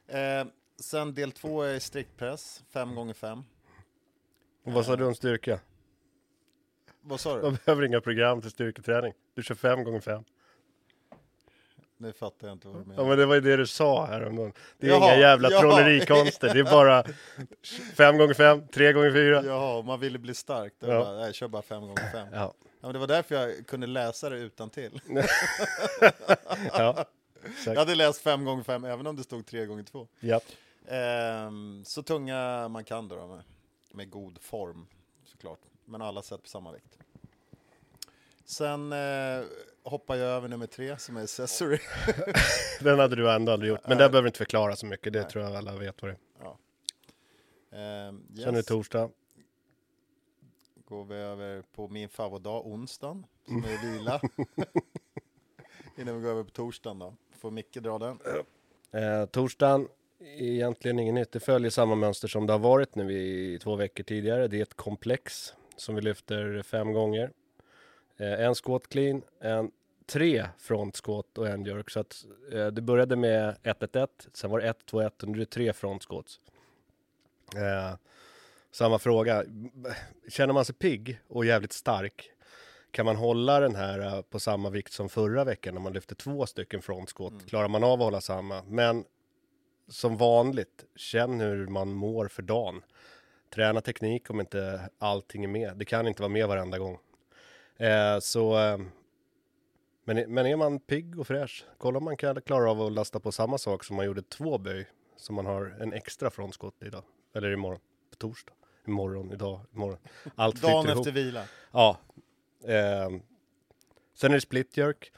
Eh, 0.10 0.46
sen 0.80 1.14
del 1.14 1.32
två 1.32 1.62
är 1.62 1.80
striktpress, 1.80 2.64
5 2.70 2.96
gånger 2.96 3.14
5 3.14 3.44
Och 4.66 4.72
vad 4.74 4.86
sa 4.86 4.96
du 4.96 5.06
om 5.06 5.16
styrka? 5.16 5.60
Vad 7.02 7.20
sa 7.20 7.36
du? 7.36 7.42
De 7.42 7.58
behöver 7.66 7.84
inga 7.86 8.02
program 8.02 8.42
till 8.42 8.52
styrketräning. 8.52 9.14
Du 9.34 9.44
kör 9.44 9.56
fem 9.56 9.84
gånger 9.84 10.00
fem. 10.00 10.24
Nu 11.98 12.14
fattar 12.14 12.48
jag 12.48 12.56
inte 12.56 12.68
vad 12.68 12.76
du 12.78 12.82
Ja 12.82 12.88
menar. 12.88 13.06
men 13.10 13.18
det 13.18 13.26
var 13.26 13.36
ju 13.36 13.42
det 13.42 13.58
du 13.58 13.68
sa 13.68 14.06
här 14.06 14.26
om 14.28 14.36
någon. 14.36 14.54
Det 14.78 14.88
är 14.88 14.92
Jaha, 14.92 14.98
inga 15.14 15.16
jävla 15.22 15.52
ja. 15.52 15.60
trollerikonster. 15.62 16.54
Det 16.54 16.60
är 16.60 16.64
bara 16.64 17.04
fem 17.98 18.18
gånger 18.18 18.34
fem, 18.34 18.68
tre 18.68 18.94
gånger 18.94 19.12
fyra. 19.12 19.44
Jaha, 19.46 19.78
om 19.80 19.86
man 19.86 20.00
ville 20.00 20.20
bli 20.20 20.34
stark. 20.34 20.74
Då 20.80 20.88
Ja. 20.88 21.00
bara, 21.00 21.16
nej, 21.18 21.34
kör 21.34 21.48
bara 21.48 21.62
5 21.62 21.82
gånger 21.82 22.12
5 22.12 22.28
Ja. 22.34 22.54
Ja, 22.80 22.88
men 22.88 22.94
det 22.94 23.00
var 23.00 23.08
därför 23.08 23.36
jag 23.36 23.68
kunde 23.68 23.88
läsa 23.88 24.30
det 24.30 24.38
utan 24.38 24.70
till. 24.70 25.02
Ja. 26.74 27.06
Jag 27.66 27.76
hade 27.76 27.96
läst 27.96 28.22
5 28.22 28.46
gånger 28.46 28.64
5 28.64 28.84
även 28.86 29.08
om 29.08 29.16
det 29.16 29.24
stod 29.24 29.46
3 29.46 29.66
gånger 29.66 29.84
2 29.84 30.08
ja. 30.20 30.40
Ehm, 30.88 31.84
så 31.86 32.04
tunga 32.04 32.68
man 32.68 32.84
kan 32.84 33.08
då, 33.08 33.28
med, 33.28 33.44
med 33.92 34.10
god 34.10 34.42
form 34.42 34.88
såklart. 35.26 35.60
Men 35.86 36.02
alla 36.02 36.22
sätt 36.22 36.42
på 36.44 36.50
samma 36.50 36.72
vikt. 36.72 36.98
Sen 38.46 38.94
eh, 38.94 39.44
hoppar 39.84 40.16
jag 40.16 40.28
över 40.28 40.48
nummer 40.48 40.68
tre 40.68 40.98
som 40.98 41.18
är 41.18 41.24
accessory. 41.24 41.80
Den 42.82 43.00
hade 43.00 43.16
du 43.16 43.32
ändå 43.32 43.52
aldrig 43.52 43.70
gjort. 43.70 43.82
Men 43.88 43.98
Nej. 43.98 44.06
där 44.06 44.10
behöver 44.10 44.28
inte 44.28 44.38
förklara 44.38 44.76
så 44.76 44.86
mycket. 44.86 45.14
Det 45.14 45.22
Nej. 45.22 45.30
tror 45.30 45.44
jag 45.44 45.56
alla 45.56 45.76
vet 45.76 46.02
vad 46.02 46.12
det 46.12 46.18
är. 46.46 48.08
Ehm, 48.08 48.24
Sen 48.36 48.48
är 48.48 48.52
det 48.52 48.58
yes. 48.58 48.66
torsdag. 48.66 49.10
Går 50.90 51.06
vi 51.06 51.16
över 51.16 51.62
på 51.62 51.88
min 51.88 52.10
favoritdag, 52.10 52.66
onsdagen, 52.66 53.26
som 53.46 53.64
är 53.64 53.92
vila. 53.92 54.22
Innan 55.98 56.16
vi 56.16 56.22
går 56.22 56.30
över 56.30 56.44
på 56.44 56.50
torsdagen 56.50 57.00
då. 57.00 57.14
Får 57.40 57.52
Micke 57.52 57.74
dra 57.74 57.98
den? 58.00 58.20
Eh, 58.92 59.26
torsdagen, 59.26 59.88
egentligen 60.20 61.00
inget 61.00 61.14
nytt. 61.14 61.32
Det 61.32 61.40
följer 61.40 61.72
samma 61.72 61.96
mönster 61.96 62.28
som 62.28 62.48
det 62.48 62.54
har 62.54 62.60
varit 62.60 62.96
nu 62.96 63.14
i 63.14 63.60
två 63.60 63.76
veckor 63.76 64.04
tidigare. 64.04 64.48
Det 64.48 64.58
är 64.58 64.62
ett 64.62 64.74
komplex 64.74 65.54
som 65.76 65.96
vi 65.96 66.02
lyfter 66.02 66.64
fem 66.64 66.94
gånger. 66.94 67.32
Eh, 68.18 68.42
en 68.42 68.56
squat 68.56 68.88
clean, 68.90 69.22
en 69.40 69.72
tre 70.06 70.48
front 70.58 71.02
squat 71.06 71.38
och 71.38 71.48
en 71.48 71.66
jerk. 71.66 71.90
Så 71.90 72.00
att 72.00 72.26
eh, 72.52 72.68
det 72.68 72.82
började 72.82 73.16
med 73.16 73.58
1-1-1, 73.64 74.08
sen 74.34 74.52
var 74.52 74.60
det 74.60 74.74
1-2-1 74.74 75.24
och 75.24 75.30
nu 75.30 75.34
är 75.34 75.40
det 75.40 75.46
tre 75.46 75.74
front 75.74 76.04
squats. 76.04 76.40
Eh, 77.56 77.96
samma 78.78 79.00
fråga. 79.00 79.44
Känner 80.30 80.54
man 80.54 80.66
sig 80.66 80.76
pigg 80.76 81.20
och 81.28 81.46
jävligt 81.46 81.74
stark 81.74 82.32
kan 82.92 83.06
man 83.06 83.16
hålla 83.16 83.60
den 83.60 83.76
här 83.76 84.00
eh, 84.00 84.22
på 84.22 84.40
samma 84.40 84.70
vikt 84.70 84.94
som 84.94 85.10
förra 85.10 85.44
veckan 85.44 85.74
när 85.74 85.82
man 85.82 85.94
lyfte 85.94 86.16
två 86.16 86.46
stycken 86.46 86.82
front 86.82 87.10
squat? 87.10 87.34
Klarar 87.48 87.68
man 87.68 87.84
av 87.84 87.94
att 87.94 88.00
hålla 88.00 88.22
samma? 88.22 88.64
Men 88.64 89.06
som 89.88 90.18
vanligt, 90.18 90.86
känn 90.96 91.40
hur 91.40 91.68
man 91.68 91.94
mår 91.94 92.28
för 92.28 92.42
dagen. 92.42 92.82
Träna 93.56 93.82
teknik 93.82 94.30
om 94.30 94.40
inte 94.40 94.90
allting 94.98 95.44
är 95.44 95.48
med. 95.48 95.78
Det 95.78 95.86
kan 95.86 96.08
inte 96.08 96.22
vara 96.22 96.32
med 96.32 96.48
varenda 96.48 96.78
gång. 96.78 96.98
Eh, 97.78 98.20
så, 98.20 98.58
eh, 98.60 98.78
men, 100.04 100.34
men 100.34 100.46
är 100.46 100.56
man 100.56 100.80
pigg 100.80 101.20
och 101.20 101.28
fräsch, 101.28 101.66
kolla 101.78 101.98
om 101.98 102.04
man 102.04 102.18
kan 102.18 102.42
klara 102.42 102.72
av 102.72 102.82
att 102.82 102.92
lasta 102.92 103.20
på 103.20 103.32
samma 103.32 103.58
sak 103.58 103.84
som 103.84 103.96
man 103.96 104.06
gjorde 104.06 104.22
två 104.22 104.58
böj, 104.58 104.88
som 105.16 105.36
man 105.36 105.46
har 105.46 105.78
en 105.80 105.94
extra 105.94 106.30
front 106.30 106.56
squat 106.56 106.76
idag. 106.82 107.04
Eller 107.34 107.52
imorgon, 107.52 107.80
på 108.10 108.16
torsdag. 108.16 108.54
Imorgon, 108.88 109.32
idag, 109.32 109.60
imorgon. 109.76 109.98
Allt 110.36 110.62
Dagen 110.62 110.84
flyter 110.84 110.92
ihop. 110.96 111.08
efter 111.08 111.12
vila. 111.24 111.44
Ja. 111.72 111.98
Ehm, 112.68 113.22
sen 114.14 114.32
är 114.32 114.36
det 114.36 114.42
split 114.42 114.78
jerk. 114.78 115.12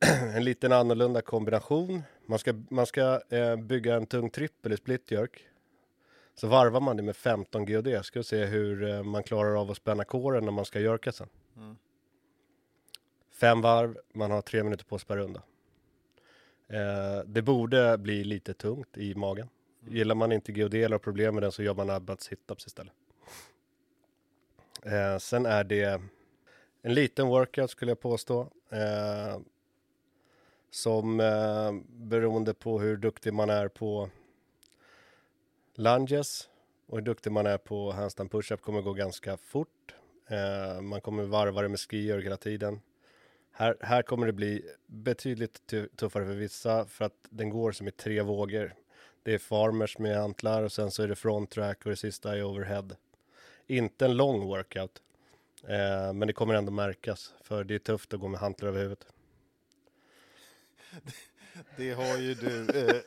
en 0.36 0.44
liten 0.44 0.72
annorlunda 0.72 1.22
kombination. 1.22 2.02
Man 2.26 2.38
ska, 2.38 2.54
man 2.70 2.86
ska 2.86 3.20
eh, 3.28 3.56
bygga 3.56 3.94
en 3.94 4.06
tung 4.06 4.30
trippel 4.30 4.72
i 4.72 4.76
split 4.76 5.10
jerk. 5.10 5.46
Så 6.34 6.46
varvar 6.46 6.80
man 6.80 6.96
det 6.96 7.02
med 7.02 7.16
15 7.16 7.66
GOD. 7.66 8.04
Ska 8.04 8.22
se 8.22 8.44
hur 8.44 8.88
eh, 8.90 9.02
man 9.02 9.22
klarar 9.22 9.60
av 9.60 9.70
att 9.70 9.76
spänna 9.76 10.04
kåren 10.04 10.44
när 10.44 10.52
man 10.52 10.64
ska 10.64 10.80
jerka 10.80 11.12
sen. 11.12 11.28
Fem 13.40 13.60
varv, 13.60 13.96
man 14.14 14.30
har 14.30 14.42
tre 14.42 14.62
minuter 14.62 14.84
på 14.84 14.98
sig 14.98 15.06
per 15.06 15.16
runda. 15.16 15.42
Eh, 16.68 17.24
det 17.26 17.42
borde 17.42 17.98
bli 17.98 18.24
lite 18.24 18.54
tungt 18.54 18.96
i 18.98 19.14
magen. 19.14 19.48
Mm. 19.82 19.94
Gillar 19.94 20.14
man 20.14 20.32
inte 20.32 20.52
GOD 20.52 20.74
eller 20.74 20.94
har 20.94 20.98
problem 20.98 21.34
med 21.34 21.42
den 21.42 21.52
så 21.52 21.62
gör 21.62 21.74
man 21.74 21.90
Abbats 21.90 22.24
situps 22.24 22.66
istället. 22.66 22.92
Eh, 24.82 25.18
sen 25.18 25.46
är 25.46 25.64
det 25.64 26.02
en 26.82 26.94
liten 26.94 27.26
workout 27.26 27.70
skulle 27.70 27.90
jag 27.90 28.00
påstå. 28.00 28.40
Eh, 28.68 29.38
som 30.70 31.20
eh, 31.20 31.72
beroende 31.88 32.54
på 32.54 32.80
hur 32.80 32.96
duktig 32.96 33.34
man 33.34 33.50
är 33.50 33.68
på 33.68 34.10
lunges 35.74 36.48
och 36.86 36.98
hur 36.98 37.04
duktig 37.04 37.32
man 37.32 37.46
är 37.46 37.58
på 37.58 37.92
handstand 37.92 38.30
push-up 38.30 38.60
kommer 38.62 38.80
gå 38.80 38.92
ganska 38.92 39.36
fort. 39.36 39.94
Eh, 40.26 40.80
man 40.80 41.00
kommer 41.00 41.22
varva 41.22 41.62
det 41.62 41.68
med 41.68 41.80
skier 41.80 42.18
hela 42.18 42.36
tiden. 42.36 42.80
Här, 43.52 43.76
här 43.80 44.02
kommer 44.02 44.26
det 44.26 44.32
bli 44.32 44.62
betydligt 44.86 45.66
tuffare 45.96 46.26
för 46.26 46.34
vissa 46.34 46.86
för 46.86 47.04
att 47.04 47.16
den 47.30 47.50
går 47.50 47.72
som 47.72 47.88
i 47.88 47.90
tre 47.90 48.22
vågor. 48.22 48.74
Det 49.22 49.34
är 49.34 49.38
farmers 49.38 49.98
med 49.98 50.18
antlar 50.18 50.62
och 50.62 50.72
sen 50.72 50.90
så 50.90 51.02
är 51.02 51.08
det 51.08 51.16
front 51.16 51.50
track 51.50 51.84
och 51.84 51.90
det 51.90 51.96
sista 51.96 52.36
är 52.36 52.42
overhead. 52.42 52.88
Inte 53.66 54.04
en 54.04 54.16
lång 54.16 54.46
workout. 54.46 55.02
Eh, 55.64 56.12
men 56.12 56.20
det 56.20 56.32
kommer 56.32 56.54
ändå 56.54 56.72
märkas 56.72 57.34
för 57.42 57.64
det 57.64 57.74
är 57.74 57.78
tufft 57.78 58.14
att 58.14 58.20
gå 58.20 58.28
med 58.28 58.40
hantlar 58.40 58.68
över 58.68 58.78
huvudet. 58.80 59.06
Det 61.76 61.92
har 61.92 62.18
ju 62.18 62.34
du 62.34 62.68
eh, 62.68 63.02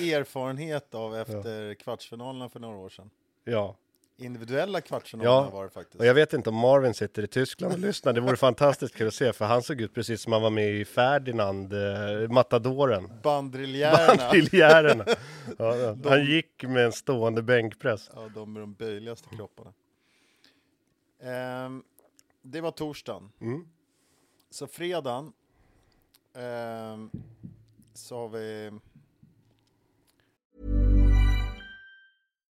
erfarenhet 0.14 0.94
av 0.94 1.16
efter 1.16 1.74
kvartsfinalerna 1.74 2.48
för 2.48 2.60
några 2.60 2.76
år 2.76 2.88
sedan. 2.88 3.10
Ja, 3.44 3.76
Individuella 4.18 4.80
kvartsfinalerna 4.80 5.46
Ja, 5.46 5.50
var 5.50 5.64
det 5.64 5.70
faktiskt. 5.70 6.00
och 6.00 6.06
jag 6.06 6.14
vet 6.14 6.32
inte 6.32 6.50
om 6.50 6.56
Marvin 6.56 6.94
sitter 6.94 7.22
i 7.22 7.26
Tyskland 7.26 7.72
och 7.74 7.78
lyssnar. 7.78 8.12
Det 8.12 8.20
vore 8.20 8.36
fantastiskt 8.36 8.94
kul 8.94 9.06
att 9.08 9.14
se 9.14 9.32
för 9.32 9.44
han 9.44 9.62
såg 9.62 9.80
ut 9.80 9.94
precis 9.94 10.22
som 10.22 10.32
han 10.32 10.42
var 10.42 10.50
med 10.50 10.70
i 10.74 10.84
Ferdinand, 10.84 11.72
eh, 11.72 12.28
Matadoren. 12.30 13.10
Bandriljärerna. 13.22 14.16
Bandriljärerna. 14.16 15.04
Ja, 15.58 15.76
ja. 15.76 15.96
Han 16.04 16.24
gick 16.24 16.62
med 16.62 16.84
en 16.84 16.92
stående 16.92 17.42
bänkpress. 17.42 18.10
Ja, 18.14 18.28
de 18.34 18.52
med 18.52 18.62
de 18.62 18.74
böjligaste 18.74 19.28
kropparna. 19.36 19.72
Ehm, 21.22 21.82
det 22.42 22.60
var 22.60 22.70
torsdagen. 22.70 23.32
Mm. 23.40 23.68
Så 24.50 24.66
fredagen 24.66 25.32
ehm, 26.34 27.10
så 27.94 28.16
har 28.18 28.28
vi... 28.28 28.70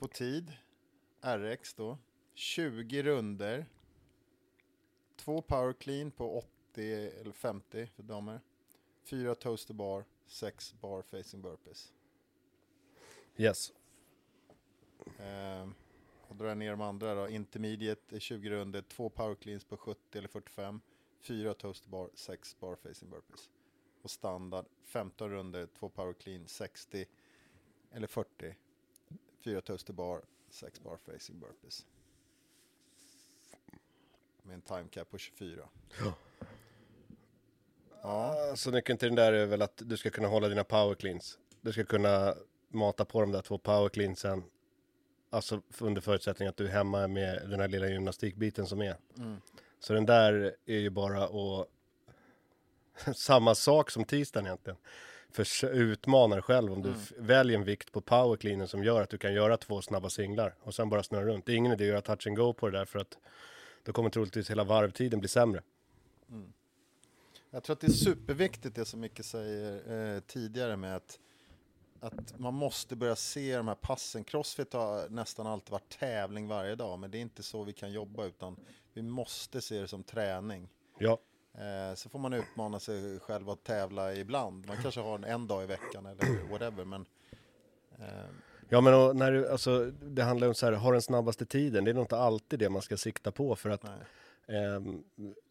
På 0.00 0.08
tid, 0.08 0.52
RX 1.20 1.74
då, 1.74 1.98
20 2.34 3.02
runder. 3.02 3.66
Två 5.16 5.42
power 5.42 5.72
clean 5.72 6.10
på 6.10 6.38
80 6.38 6.82
eller 7.20 7.32
50 7.32 7.86
för 7.86 8.02
damer. 8.02 8.40
Fyra 9.02 9.34
toaster 9.34 9.74
bar, 9.74 10.04
sex 10.26 10.74
bar 10.80 11.02
facing 11.02 11.42
burpees. 11.42 11.92
Yes. 13.36 13.72
Ehm, 15.18 15.74
och 16.28 16.36
drar 16.36 16.54
ner 16.54 16.70
de 16.70 16.80
andra 16.80 17.14
då. 17.14 17.28
Intermediate 17.28 18.16
är 18.16 18.20
20 18.20 18.50
runder, 18.50 18.82
två 18.82 19.08
power 19.08 19.34
cleans 19.34 19.64
på 19.64 19.76
70 19.76 20.18
eller 20.18 20.28
45. 20.28 20.80
Fyra 21.20 21.54
toaster 21.54 21.88
bar, 21.88 22.10
sex 22.14 22.60
bar 22.60 22.76
facing 22.76 23.10
burpees. 23.10 23.50
Och 24.02 24.10
standard 24.10 24.66
15 24.84 25.30
runder, 25.30 25.68
två 25.78 25.88
power 25.88 26.12
clean, 26.12 26.46
60 26.46 27.06
eller 27.92 28.06
40. 28.06 28.56
Fyra 29.44 29.60
toaster 29.60 29.92
bar, 29.92 30.22
sex 30.50 30.80
bar 30.80 30.96
facing 30.96 31.40
burpees. 31.40 31.86
Med 34.42 34.54
en 34.54 34.62
time 34.62 34.88
cap 34.90 35.10
på 35.10 35.18
24. 35.18 35.68
Ja. 38.02 38.54
Så 38.56 38.70
nyckeln 38.70 38.98
till 38.98 39.08
den 39.08 39.16
där 39.16 39.32
är 39.32 39.46
väl 39.46 39.62
att 39.62 39.82
du 39.84 39.96
ska 39.96 40.10
kunna 40.10 40.28
hålla 40.28 40.48
dina 40.48 40.64
power 40.64 40.94
cleans. 40.94 41.38
Du 41.60 41.72
ska 41.72 41.84
kunna 41.84 42.34
mata 42.68 43.04
på 43.04 43.20
de 43.20 43.32
där 43.32 43.42
två 43.42 43.58
power 43.58 43.88
cleansen. 43.88 44.44
Alltså 45.30 45.62
under 45.78 46.00
förutsättning 46.00 46.48
att 46.48 46.56
du 46.56 46.66
är 46.66 46.70
hemma 46.70 47.08
med 47.08 47.50
den 47.50 47.60
här 47.60 47.68
lilla 47.68 47.88
gymnastikbiten 47.88 48.66
som 48.66 48.82
är. 48.82 48.96
Så 49.78 49.92
den 49.92 50.06
där 50.06 50.56
är 50.66 50.78
ju 50.78 50.90
bara 50.90 51.24
att 51.24 51.68
samma 53.16 53.54
sak 53.54 53.90
som 53.90 54.04
tisdagen 54.04 54.46
egentligen. 54.46 54.78
För 55.32 55.64
utmana 55.66 56.34
dig 56.34 56.42
själv 56.42 56.72
om 56.72 56.82
du 56.82 56.90
f- 56.90 57.12
väljer 57.18 57.58
en 57.58 57.64
vikt 57.64 57.92
på 57.92 58.00
powercleanen 58.00 58.68
som 58.68 58.84
gör 58.84 59.02
att 59.02 59.10
du 59.10 59.18
kan 59.18 59.34
göra 59.34 59.56
två 59.56 59.82
snabba 59.82 60.10
singlar 60.10 60.54
och 60.60 60.74
sen 60.74 60.88
bara 60.88 61.02
snurra 61.02 61.24
runt. 61.24 61.46
Det 61.46 61.52
är 61.52 61.56
ingen 61.56 61.72
idé 61.72 61.84
att 61.84 61.88
göra 61.88 62.00
touch 62.00 62.26
and 62.26 62.36
go 62.36 62.52
på 62.52 62.70
det 62.70 62.78
där 62.78 62.84
för 62.84 62.98
att 62.98 63.18
då 63.84 63.92
kommer 63.92 64.10
troligtvis 64.10 64.50
hela 64.50 64.64
varvtiden 64.64 65.20
bli 65.20 65.28
sämre. 65.28 65.62
Jag 67.50 67.62
tror 67.62 67.74
att 67.74 67.80
det 67.80 67.86
är 67.86 67.90
superviktigt 67.90 68.74
det 68.76 68.84
som 68.84 69.00
Micke 69.00 69.24
säger 69.24 70.14
eh, 70.14 70.20
tidigare 70.20 70.76
med 70.76 70.96
att, 70.96 71.18
att 72.00 72.38
man 72.38 72.54
måste 72.54 72.96
börja 72.96 73.16
se 73.16 73.56
de 73.56 73.68
här 73.68 73.74
passen. 73.74 74.24
Crossfit 74.24 74.72
har 74.72 75.08
nästan 75.08 75.46
alltid 75.46 75.70
varit 75.70 75.98
tävling 75.98 76.48
varje 76.48 76.74
dag, 76.74 76.98
men 76.98 77.10
det 77.10 77.18
är 77.18 77.22
inte 77.22 77.42
så 77.42 77.64
vi 77.64 77.72
kan 77.72 77.92
jobba 77.92 78.24
utan 78.24 78.56
vi 78.92 79.02
måste 79.02 79.60
se 79.60 79.80
det 79.80 79.88
som 79.88 80.02
träning. 80.02 80.68
Ja, 80.98 81.18
så 81.94 82.08
får 82.08 82.18
man 82.18 82.32
utmana 82.32 82.80
sig 82.80 83.18
själv 83.20 83.50
att 83.50 83.64
tävla 83.64 84.14
ibland. 84.14 84.66
Man 84.66 84.76
kanske 84.82 85.00
har 85.00 85.14
en, 85.14 85.24
en 85.24 85.46
dag 85.46 85.62
i 85.62 85.66
veckan 85.66 86.06
eller 86.06 86.50
whatever, 86.50 86.84
men 86.84 87.06
eh, 87.98 88.06
Ja 88.72 88.80
men 88.80 88.94
och 88.94 89.16
när 89.16 89.32
du, 89.32 89.48
alltså, 89.48 89.92
det 90.02 90.22
handlar 90.22 90.48
om 90.48 90.54
så 90.54 90.66
här, 90.66 90.72
ha 90.72 90.92
den 90.92 91.02
snabbaste 91.02 91.46
tiden. 91.46 91.84
Det 91.84 91.90
är 91.90 91.94
nog 91.94 92.04
inte 92.04 92.16
alltid 92.16 92.58
det 92.58 92.68
man 92.68 92.82
ska 92.82 92.96
sikta 92.96 93.30
på 93.30 93.56
för 93.56 93.70
att 93.70 93.84
ehm, 94.48 95.02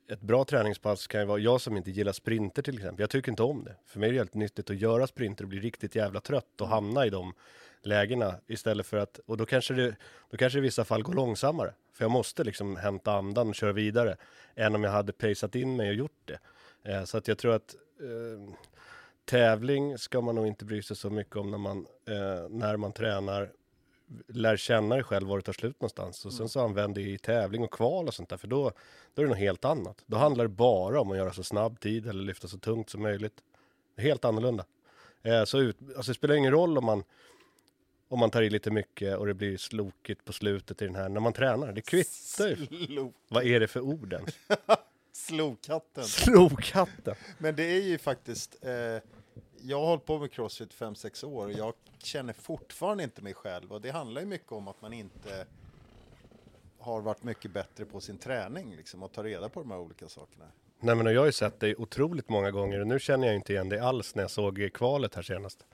ett 0.09 0.21
bra 0.21 0.45
träningspass 0.45 1.07
kan 1.07 1.21
ju 1.21 1.27
vara, 1.27 1.39
jag 1.39 1.61
som 1.61 1.77
inte 1.77 1.91
gillar 1.91 2.11
sprinter 2.11 2.61
till 2.61 2.75
exempel, 2.75 3.01
jag 3.03 3.09
tycker 3.09 3.31
inte 3.31 3.43
om 3.43 3.63
det. 3.63 3.75
För 3.85 3.99
mig 3.99 4.09
är 4.09 4.13
det 4.13 4.19
helt 4.19 4.33
nyttigt 4.33 4.69
att 4.69 4.79
göra 4.79 5.07
sprinter 5.07 5.43
och 5.43 5.49
bli 5.49 5.59
riktigt 5.59 5.95
jävla 5.95 6.19
trött 6.21 6.61
och 6.61 6.67
hamna 6.67 7.05
i 7.05 7.09
de 7.09 7.33
lägena 7.81 8.35
istället 8.47 8.85
för 8.85 8.97
att, 8.97 9.19
och 9.25 9.37
då 9.37 9.45
kanske 9.45 9.73
det, 9.73 9.95
då 10.29 10.37
kanske 10.37 10.59
det 10.59 10.61
i 10.61 10.67
vissa 10.67 10.85
fall 10.85 11.03
går 11.03 11.13
långsammare. 11.13 11.73
För 11.93 12.03
jag 12.03 12.11
måste 12.11 12.43
liksom 12.43 12.75
hämta 12.75 13.11
andan 13.11 13.49
och 13.49 13.55
köra 13.55 13.73
vidare 13.73 14.17
än 14.55 14.75
om 14.75 14.83
jag 14.83 14.91
hade 14.91 15.13
paceat 15.13 15.55
in 15.55 15.75
mig 15.75 15.89
och 15.89 15.95
gjort 15.95 16.21
det. 16.25 16.39
Eh, 16.83 17.03
så 17.03 17.17
att 17.17 17.27
jag 17.27 17.37
tror 17.37 17.53
att 17.53 17.75
eh, 17.99 18.53
tävling 19.25 19.97
ska 19.97 20.21
man 20.21 20.35
nog 20.35 20.47
inte 20.47 20.65
bry 20.65 20.81
sig 20.81 20.95
så 20.95 21.09
mycket 21.09 21.35
om 21.35 21.51
när 21.51 21.57
man, 21.57 21.87
eh, 22.07 22.49
när 22.49 22.77
man 22.77 22.91
tränar 22.93 23.51
lär 24.27 24.57
känna 24.57 24.95
dig 24.95 25.03
själv 25.03 25.27
var 25.27 25.37
det 25.37 25.43
tar 25.43 25.53
slut 25.53 25.81
någonstans 25.81 26.25
och 26.25 26.33
sen 26.33 26.49
så 26.49 26.59
använd 26.59 26.95
det 26.95 27.01
i 27.01 27.17
tävling 27.17 27.63
och 27.63 27.73
kval 27.73 28.07
och 28.07 28.13
sånt 28.13 28.29
där 28.29 28.37
för 28.37 28.47
då, 28.47 28.71
då 29.13 29.21
är 29.21 29.25
det 29.25 29.29
något 29.29 29.39
helt 29.39 29.65
annat. 29.65 30.03
Då 30.05 30.17
handlar 30.17 30.45
det 30.45 30.49
bara 30.49 31.01
om 31.01 31.11
att 31.11 31.17
göra 31.17 31.33
så 31.33 31.43
snabb 31.43 31.79
tid 31.79 32.07
eller 32.07 32.23
lyfta 32.23 32.47
så 32.47 32.57
tungt 32.57 32.89
som 32.89 33.01
möjligt. 33.01 33.33
Helt 33.97 34.25
annorlunda. 34.25 34.65
Eh, 35.21 35.43
så 35.43 35.59
ut, 35.59 35.77
alltså 35.97 36.11
det 36.11 36.15
spelar 36.15 36.35
ingen 36.35 36.51
roll 36.51 36.77
om 36.77 36.85
man 36.85 37.03
om 38.09 38.19
man 38.19 38.31
tar 38.31 38.41
i 38.41 38.49
lite 38.49 38.71
mycket 38.71 39.17
och 39.17 39.25
det 39.25 39.33
blir 39.33 39.57
slokigt 39.57 40.25
på 40.25 40.33
slutet 40.33 40.81
i 40.81 40.85
den 40.85 40.95
här 40.95 41.09
när 41.09 41.19
man 41.19 41.33
tränar. 41.33 41.73
Det 41.73 41.81
kvittar 41.81 42.47
ju. 42.47 43.11
Vad 43.27 43.43
är 43.43 43.59
det 43.59 43.67
för 43.67 43.79
orden? 43.79 44.25
slokatten. 45.11 46.03
Slokatten. 46.03 47.15
Men 47.37 47.55
det 47.55 47.63
är 47.63 47.81
ju 47.81 47.97
faktiskt, 47.97 48.57
eh, 48.61 48.71
jag 49.61 49.79
har 49.79 49.87
hållit 49.87 50.05
på 50.05 50.19
med 50.19 50.31
crossfit 50.31 50.73
5-6 50.73 51.25
år 51.25 51.45
och 51.45 51.51
jag 51.51 51.73
känner 51.97 52.33
fortfarande 52.33 53.03
inte 53.03 53.21
mig 53.21 53.33
själv 53.33 53.71
och 53.71 53.81
det 53.81 53.91
handlar 53.91 54.21
ju 54.21 54.27
mycket 54.27 54.51
om 54.51 54.67
att 54.67 54.81
man 54.81 54.93
inte 54.93 55.45
har 56.79 57.01
varit 57.01 57.23
mycket 57.23 57.51
bättre 57.51 57.85
på 57.85 58.01
sin 58.01 58.17
träning 58.17 58.75
liksom 58.75 59.03
och 59.03 59.11
ta 59.11 59.23
reda 59.23 59.49
på 59.49 59.59
de 59.59 59.71
här 59.71 59.79
olika 59.79 60.09
sakerna. 60.09 60.45
Nej 60.79 60.95
men 60.95 61.05
jag 61.13 61.21
har 61.21 61.25
ju 61.25 61.31
sett 61.31 61.59
dig 61.59 61.75
otroligt 61.75 62.29
många 62.29 62.51
gånger 62.51 62.79
och 62.79 62.87
nu 62.87 62.99
känner 62.99 63.27
jag 63.27 63.35
inte 63.35 63.53
igen 63.53 63.69
dig 63.69 63.79
alls 63.79 64.15
när 64.15 64.23
jag 64.23 64.31
såg 64.31 64.69
kvalet 64.73 65.15
här 65.15 65.21
senast. 65.21 65.65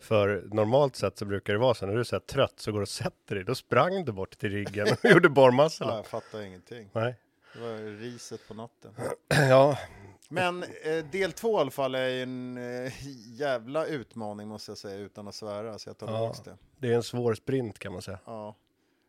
För 0.00 0.42
normalt 0.52 0.96
sett 0.96 1.18
så 1.18 1.24
brukar 1.24 1.52
det 1.52 1.58
vara 1.58 1.74
så 1.74 1.86
när 1.86 1.94
du 1.94 2.00
är 2.00 2.04
så 2.04 2.20
trött 2.20 2.54
så 2.60 2.72
går 2.72 2.78
du 2.78 2.82
och 2.82 2.88
sätter 2.88 3.34
dig. 3.34 3.44
Då 3.44 3.54
sprang 3.54 4.04
du 4.04 4.12
bort 4.12 4.38
till 4.38 4.50
riggen 4.50 4.86
och 4.92 5.04
gjorde 5.10 5.28
Ja, 5.28 5.34
barmassorna. 5.34 5.94
jag 5.96 6.06
fattar 6.06 6.40
ingenting. 6.42 6.90
Nej. 6.92 7.14
Det 7.54 7.60
var 7.60 7.98
riset 7.98 8.48
på 8.48 8.54
natten. 8.54 8.94
Ja, 9.28 9.78
Men 10.28 10.62
eh, 10.62 11.04
del 11.12 11.32
två 11.32 11.58
i 11.58 11.60
alla 11.60 11.70
fall 11.70 11.94
är 11.94 12.22
en 12.22 12.56
eh, 12.84 12.92
jävla 13.36 13.86
utmaning 13.86 14.48
måste 14.48 14.70
jag 14.70 14.78
säga 14.78 14.96
utan 14.96 15.28
att 15.28 15.34
svära 15.34 15.78
så 15.78 15.88
jag 15.88 15.98
tar 15.98 16.06
Ja. 16.12 16.34
det. 16.44 16.56
det 16.78 16.88
är 16.92 16.96
en 16.96 17.02
svår 17.02 17.34
sprint 17.34 17.78
kan 17.78 17.92
man 17.92 18.02
säga. 18.02 18.18
Ja. 18.24 18.56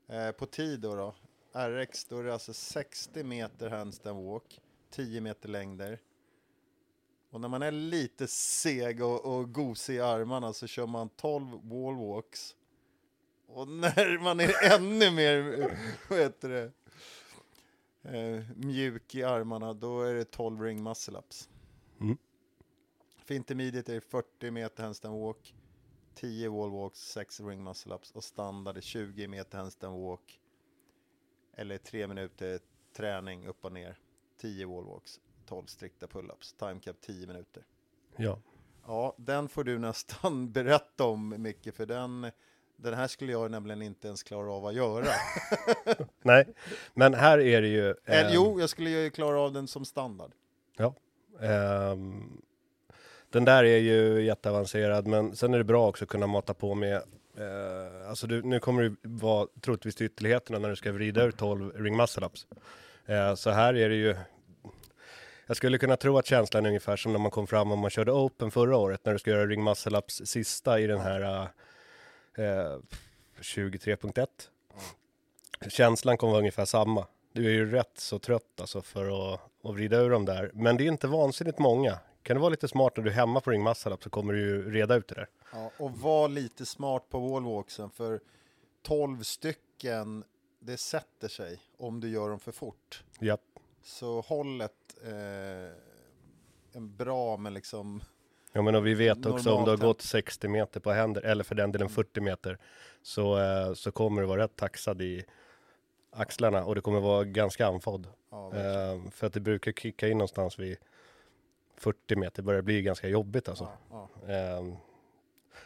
Eh, 0.10 0.32
på 0.32 0.46
tid 0.46 0.80
då, 0.80 0.96
då. 0.96 1.16
RX, 1.70 2.06
då 2.06 2.20
är 2.20 2.24
det 2.24 2.34
alltså 2.34 2.54
60 2.54 3.24
meter 3.24 3.70
handstand 3.70 4.26
walk, 4.26 4.62
10 4.94 5.22
meter 5.22 5.50
längder. 5.50 6.00
Och 7.30 7.42
när 7.42 7.50
man 7.50 7.62
är 7.62 7.72
lite 7.72 8.28
seg 8.28 9.04
och, 9.04 9.26
och 9.26 9.54
gosig 9.54 9.96
i 9.96 10.00
armarna 10.00 10.54
så 10.54 10.68
kör 10.68 10.88
man 10.88 11.10
12 11.10 11.48
wall 11.64 11.96
walks. 11.96 12.56
Och 13.48 13.68
när 13.68 14.20
man 14.20 14.40
är 14.40 14.74
ännu 14.76 15.12
mer, 15.12 15.70
vad 16.10 16.20
heter 16.20 16.50
det, 16.50 16.72
eh, 18.04 18.44
mjuk 18.56 19.16
i 19.16 19.24
armarna, 19.24 19.74
då 19.74 20.02
är 20.02 20.14
det 20.14 20.26
12 20.26 20.62
ring 20.62 20.84
muscle 20.84 21.20
ups. 21.20 21.50
Mm. 22.02 22.18
För 23.18 23.36
intermediate 23.36 23.92
är 23.92 23.96
det 23.96 24.02
40 24.02 24.52
meter 24.52 24.84
handstand 24.84 25.22
walk, 25.22 25.56
10 26.16 26.50
wall 26.50 26.72
walks, 26.72 27.00
6 27.00 27.40
ring 27.40 27.64
muscle 27.64 27.96
ups 27.96 28.12
och 28.12 28.24
standard 28.24 28.78
är 28.78 28.82
20 28.82 29.28
meter 29.28 29.58
handstand 29.58 30.02
walk 30.02 30.40
eller 31.54 31.78
3 31.78 32.08
minuter 32.08 32.60
träning 32.94 33.48
upp 33.48 33.66
och 33.66 33.72
ner, 33.72 34.00
10 34.44 34.66
wall 34.66 34.86
walks, 34.86 35.20
12 35.46 35.66
strikta 35.66 36.08
pull-ups, 36.08 36.56
time 36.60 36.80
cap 36.80 36.96
10 37.02 37.28
minuter. 37.28 37.64
Ja. 38.16 38.40
Ja, 38.88 39.16
den 39.18 39.50
får 39.50 39.64
du 39.64 39.80
nästan 39.80 40.52
berätta 40.54 41.04
om 41.04 41.36
mycket 41.38 41.76
för 41.76 41.86
den, 41.86 42.32
den 42.76 42.94
här 42.94 43.08
skulle 43.08 43.32
jag 43.32 43.52
nämligen 43.52 43.82
inte 43.82 44.08
ens 44.08 44.24
klara 44.24 44.52
av 44.52 44.66
att 44.66 44.74
göra. 44.74 45.06
Nej, 46.22 46.48
men 46.94 47.14
här 47.14 47.40
är 47.40 47.62
det 47.62 47.68
ju... 47.68 47.96
Eller, 48.06 48.26
ehm, 48.26 48.32
jo, 48.34 48.60
jag 48.60 48.70
skulle 48.70 48.90
ju 48.90 49.10
klara 49.10 49.40
av 49.40 49.54
den 49.54 49.68
som 49.68 49.86
standard. 49.86 50.32
Ja. 50.78 50.96
Ehm, 51.42 52.42
den 53.30 53.46
där 53.46 53.64
är 53.64 53.78
ju 53.78 54.22
jätteavancerad, 54.22 55.08
men 55.08 55.36
sen 55.36 55.54
är 55.54 55.58
det 55.58 55.64
bra 55.64 55.90
också 55.90 56.04
att 56.04 56.10
kunna 56.10 56.28
mata 56.28 56.54
på 56.54 56.76
med 56.76 56.96
eh, 57.38 58.10
alltså 58.10 58.28
du, 58.28 58.42
nu 58.42 58.60
kommer 58.60 58.82
du 58.82 58.96
vara 59.02 59.48
troligtvis 59.62 59.96
till 59.96 60.06
ytterligheterna 60.06 60.60
när 60.60 60.70
du 60.70 60.76
ska 60.76 60.92
vrida 60.92 61.24
ur 61.24 61.32
12 61.32 61.72
ring 61.76 61.98
muscle 61.98 62.26
ups. 62.26 62.48
Eh, 63.06 63.36
så 63.36 63.50
här 63.50 63.74
är 63.74 63.90
det 63.90 63.96
ju 63.96 64.16
jag 65.48 65.58
skulle 65.58 65.78
kunna 65.78 65.96
tro 65.96 66.18
att 66.18 66.26
känslan 66.26 66.66
är 66.66 66.70
ungefär 66.70 66.96
som 66.96 67.12
när 67.12 67.20
man 67.20 67.32
kom 67.32 67.48
fram 67.48 67.72
och 67.72 67.78
man 67.78 67.90
körde 67.90 68.12
Open 68.12 68.52
förra 68.52 68.78
året 68.78 69.06
när 69.06 69.14
du 69.14 69.20
ska 69.20 69.32
göra 69.32 69.46
ring 69.46 69.64
muscle 69.64 69.98
ups 69.98 70.22
sista 70.26 70.80
i 70.80 70.88
den 70.88 71.00
här 71.00 71.42
eh, 72.38 72.78
23.1. 73.40 74.28
Känslan 75.70 76.18
kommer 76.18 76.32
vara 76.32 76.40
ungefär 76.40 76.66
samma. 76.66 77.08
Du 77.32 77.46
är 77.46 77.52
ju 77.52 77.72
rätt 77.72 77.98
så 77.98 78.20
trött 78.20 78.62
alltså 78.62 78.82
för 78.82 79.34
att, 79.34 79.40
att 79.64 79.76
vrida 79.76 79.98
ur 79.98 80.10
dem 80.10 80.26
där. 80.26 80.52
Men 80.54 80.78
det 80.78 80.84
är 80.84 80.88
inte 80.88 81.08
vansinnigt 81.08 81.60
många. 81.60 82.00
Kan 82.24 82.36
du 82.36 82.42
vara 82.42 82.50
lite 82.50 82.68
smart 82.68 82.98
när 82.98 83.04
du 83.04 83.10
är 83.10 83.14
hemma 83.14 83.42
på 83.42 83.52
ring 83.52 83.64
muscle 83.64 83.94
up 83.94 84.04
så 84.04 84.10
kommer 84.10 84.34
du 84.34 84.40
ju 84.40 84.72
reda 84.72 84.96
ut 84.96 85.08
det 85.08 85.16
där. 85.16 85.30
Ja, 85.52 85.72
och 85.78 85.92
var 85.92 86.30
lite 86.30 86.66
smart 86.66 87.10
på 87.10 87.20
wallwalksen 87.20 87.90
för 87.90 88.20
12 88.82 89.24
stycken, 89.24 90.24
det 90.60 90.78
sätter 90.78 91.28
sig 91.28 91.60
om 91.78 92.00
du 92.00 92.10
gör 92.10 92.30
dem 92.30 92.40
för 92.40 92.52
fort. 92.52 93.04
Japp. 93.20 93.53
Så 93.84 94.22
håll 94.22 94.62
ett, 94.62 94.98
eh, 95.04 95.72
en 96.74 96.96
bra 96.98 97.38
men 97.38 97.54
liksom 97.54 98.02
Ja 98.56 98.62
men 98.62 98.76
och 98.76 98.88
vi 98.88 98.94
vet 98.94 99.26
också 99.26 99.54
om 99.54 99.66
du 99.66 99.70
har 99.70 99.78
gått 99.78 100.02
60 100.02 100.48
meter 100.48 100.80
på 100.80 100.92
händer, 100.92 101.22
eller 101.22 101.44
för 101.44 101.56
den 101.56 101.72
delen 101.72 101.90
40 101.90 102.22
meter, 102.22 102.58
så, 103.02 103.40
eh, 103.40 103.74
så 103.74 103.92
kommer 103.92 104.22
du 104.22 104.28
vara 104.28 104.44
rätt 104.44 104.56
taxad 104.56 105.02
i 105.02 105.26
axlarna 106.12 106.66
och 106.66 106.76
det 106.76 106.82
kommer 106.82 107.00
vara 107.00 107.24
ganska 107.24 107.68
andfådd. 107.68 108.08
Ja. 108.32 108.54
Eh, 108.56 109.10
för 109.12 109.28
att 109.28 109.34
det 109.34 109.40
brukar 109.40 109.72
kicka 109.72 110.08
in 110.08 110.18
någonstans 110.18 110.60
vid 110.60 110.78
40 111.78 112.16
meter, 112.16 112.44
börjar 112.44 112.62
bli 112.62 112.82
ganska 112.82 113.08
jobbigt 113.08 113.50
alltså. 113.50 113.68
ja, 113.90 114.10
Eh, 114.28 114.78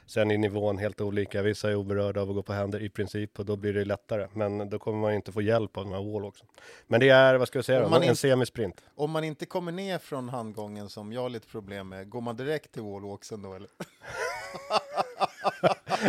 sen 0.06 0.32
är 0.32 0.38
nivån 0.38 0.78
helt 0.78 1.02
olika, 1.02 1.41
vissa 1.41 1.69
är 1.69 1.76
oberörda 1.76 2.21
av 2.21 2.30
att 2.30 2.36
gå 2.36 2.41
på 2.41 2.54
händer 2.54 2.84
i 2.84 2.89
princip 2.89 3.39
och 3.39 3.45
då 3.45 3.56
blir 3.56 3.73
det 3.73 3.86
lättare. 3.86 4.28
Men 4.34 4.69
då 4.69 4.80
kommer 4.80 5.00
man 5.00 5.13
inte 5.13 5.32
få 5.32 5.41
hjälp 5.41 5.78
av 5.78 5.84
de 5.84 5.93
här 5.93 6.13
wall 6.13 6.26
också. 6.26 6.45
Men 6.88 7.00
det 7.00 7.10
är, 7.10 7.36
vad 7.36 7.47
ska 7.47 7.58
jag 7.58 7.65
säga, 7.65 7.86
Om 7.86 7.91
man 7.91 8.04
en 8.04 8.15
semisprint. 8.15 8.84
Om 8.95 9.12
man 9.12 9.23
inte 9.23 9.45
kommer 9.45 9.71
ner 9.71 9.97
från 9.97 10.30
handgången 10.30 10.89
som 10.89 11.13
jag 11.13 11.21
har 11.21 11.30
lite 11.30 11.47
problem 11.47 11.89
med, 11.89 12.10
går 12.10 12.21
man 12.21 12.36
direkt 12.36 12.71
till 12.71 12.82
wallwalksen 12.82 13.41
då 13.41 13.54
eller? 13.54 13.69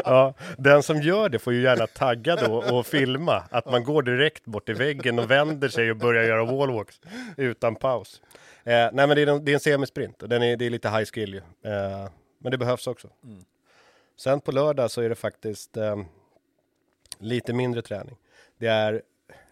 Ja, 0.04 0.34
den 0.58 0.82
som 0.82 1.02
gör 1.02 1.28
det 1.28 1.38
får 1.38 1.52
ju 1.52 1.62
gärna 1.62 1.86
tagga 1.86 2.36
då 2.36 2.56
och 2.56 2.86
filma 2.86 3.42
att 3.50 3.66
man 3.66 3.84
går 3.84 4.02
direkt 4.02 4.44
bort 4.44 4.66
till 4.66 4.74
väggen 4.74 5.18
och 5.18 5.30
vänder 5.30 5.68
sig 5.68 5.90
och 5.90 5.96
börjar 5.96 6.24
göra 6.24 6.44
wallwalks 6.44 7.00
utan 7.36 7.76
paus. 7.76 8.22
Eh, 8.64 8.72
nej, 8.72 8.90
men 8.92 9.08
det 9.08 9.22
är, 9.22 9.26
en, 9.26 9.44
det 9.44 9.52
är 9.52 9.54
en 9.54 9.60
semisprint 9.60 10.22
och 10.22 10.28
den 10.28 10.42
är, 10.42 10.56
det 10.56 10.66
är 10.66 10.70
lite 10.70 10.88
high 10.88 11.04
skill 11.04 11.34
ju. 11.34 11.70
Eh, 11.72 12.10
men 12.38 12.50
det 12.50 12.58
behövs 12.58 12.86
också. 12.86 13.08
Sen 14.18 14.40
på 14.40 14.52
lördag 14.52 14.90
så 14.90 15.00
är 15.00 15.09
det 15.09 15.14
faktiskt 15.14 15.76
eh, 15.76 15.96
lite 17.18 17.52
mindre 17.52 17.83
träning. 17.83 18.16
Det 18.57 18.66
är 18.66 19.02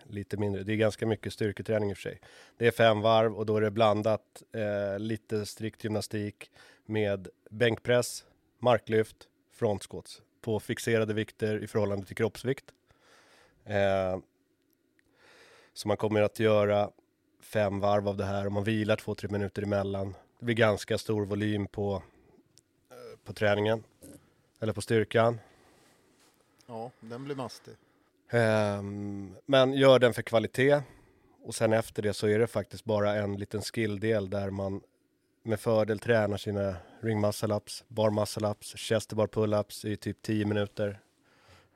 lite 0.03 0.37
mindre, 0.37 0.63
det 0.63 0.73
är 0.73 0.77
ganska 0.77 1.07
mycket 1.07 1.33
styrketräning 1.33 1.91
i 1.91 1.93
och 1.93 1.97
för 1.97 2.03
sig. 2.03 2.21
Det 2.57 2.67
är 2.67 2.71
fem 2.71 3.01
varv 3.01 3.35
och 3.35 3.47
då 3.47 3.57
är 3.57 3.61
det 3.61 3.71
blandat 3.71 4.43
eh, 4.53 4.99
lite 4.99 5.47
strikt 5.47 5.85
gymnastik 5.85 6.51
med 6.87 7.29
bänkpress, 7.51 8.25
marklyft, 8.59 9.17
frontskott 9.53 10.23
på 10.41 10.61
fixerade 10.61 11.15
vikter 11.15 11.63
i 11.63 11.67
förhållande 11.67 12.07
till 12.07 12.17
kroppsvikt. 12.17 12.65
Eh, 13.65 14.19
så 15.73 15.89
man 15.89 15.97
kommer 15.97 16.23
att 16.23 16.41
göra 16.41 16.91
fem 17.41 17.81
varv 17.81 18.09
av 18.09 18.17
det 18.17 18.25
här 18.25 18.47
och 18.47 18.53
man 18.53 18.65
vilar 18.65 18.97
två, 18.97 19.15
tre 19.15 19.29
minuter 19.33 19.63
emellan. 19.63 20.15
Det 20.39 20.45
blir 20.45 20.57
ganska 20.57 20.99
stor 20.99 21.25
volym 21.25 21.67
på, 21.67 22.03
eh, 22.91 23.19
på 23.25 23.33
träningen 23.33 23.85
eller 24.61 24.73
på 24.73 24.81
styrkan. 24.81 25.41
Ja, 26.67 26.91
den 27.01 27.25
blir 27.25 27.37
mastig. 27.37 27.75
Ehm, 28.31 29.37
men 29.47 29.73
gör 29.73 29.99
den 29.99 30.15
för 30.15 30.23
kvalitet 30.23 30.83
och 31.45 31.55
sen 31.55 31.73
efter 31.73 32.03
det 32.03 32.15
så 32.15 32.27
är 32.27 32.39
det 32.39 32.47
faktiskt 32.47 32.85
bara 32.85 33.15
en 33.15 33.37
liten 33.37 33.63
skilldel 33.63 34.31
där 34.31 34.51
man 34.51 34.81
med 35.43 35.61
fördel 35.61 35.99
tränar 35.99 36.37
sina 36.37 36.77
ring 37.01 37.21
muscle 37.21 37.55
ups, 37.55 37.85
bar 37.89 38.11
muscle 38.11 38.49
ups, 38.49 38.77
chest 38.77 39.13
bar 39.13 39.27
pull 39.27 39.55
ups 39.55 39.85
i 39.85 39.97
typ 39.97 40.23
10 40.23 40.45
minuter. 40.47 41.01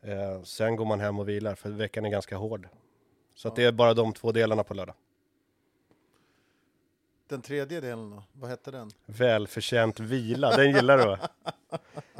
Eh, 0.02 0.42
sen 0.42 0.76
går 0.76 0.84
man 0.84 1.00
hem 1.00 1.18
och 1.18 1.28
vilar 1.28 1.54
för 1.54 1.70
veckan 1.70 2.04
är 2.04 2.10
ganska 2.10 2.36
hård. 2.36 2.68
Så 3.34 3.48
att 3.48 3.56
det 3.56 3.64
är 3.64 3.72
bara 3.72 3.94
de 3.94 4.12
två 4.12 4.32
delarna 4.32 4.64
på 4.64 4.74
lördag. 4.74 4.94
Den 7.30 7.42
tredje 7.42 7.80
delen 7.80 8.10
då, 8.10 8.22
vad 8.32 8.50
hette 8.50 8.70
den? 8.70 8.90
Välförtjänt 9.06 10.00
vila, 10.00 10.56
den 10.56 10.74
gillar 10.74 10.98
du 10.98 11.04
va? 11.04 11.18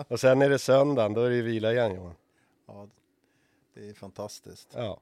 Och 0.08 0.20
sen 0.20 0.42
är 0.42 0.50
det 0.50 0.58
söndagen, 0.58 1.12
då 1.14 1.22
är 1.22 1.30
det 1.30 1.42
vila 1.42 1.72
igen 1.72 1.94
Johan. 1.94 2.14
Ja, 2.66 2.88
det 3.74 3.88
är 3.88 3.94
fantastiskt. 3.94 4.68
Ja. 4.76 5.00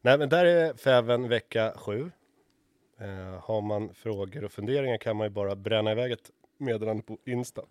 Nej 0.00 0.18
men 0.18 0.28
där 0.28 0.44
är 0.44 0.74
Feven 0.74 1.28
vecka 1.28 1.72
sju. 1.76 2.10
Eh, 2.98 3.40
har 3.44 3.60
man 3.60 3.94
frågor 3.94 4.44
och 4.44 4.52
funderingar 4.52 4.98
kan 4.98 5.16
man 5.16 5.26
ju 5.26 5.30
bara 5.30 5.56
bränna 5.56 5.92
iväg 5.92 6.12
ett 6.12 6.30
meddelande 6.58 7.02
på 7.02 7.18
Insta. 7.24 7.62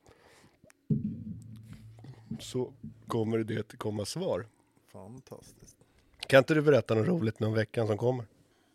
Så 2.39 2.74
kommer 3.08 3.38
det 3.38 3.78
komma 3.78 4.06
svar. 4.06 4.45
Fantastiskt. 4.91 5.78
Kan 6.19 6.38
inte 6.38 6.54
du 6.54 6.62
berätta 6.62 6.95
något 6.95 7.08
roligt 7.08 7.41
om 7.41 7.54
veckan 7.54 7.88
som 7.88 7.97
kommer? 7.97 8.26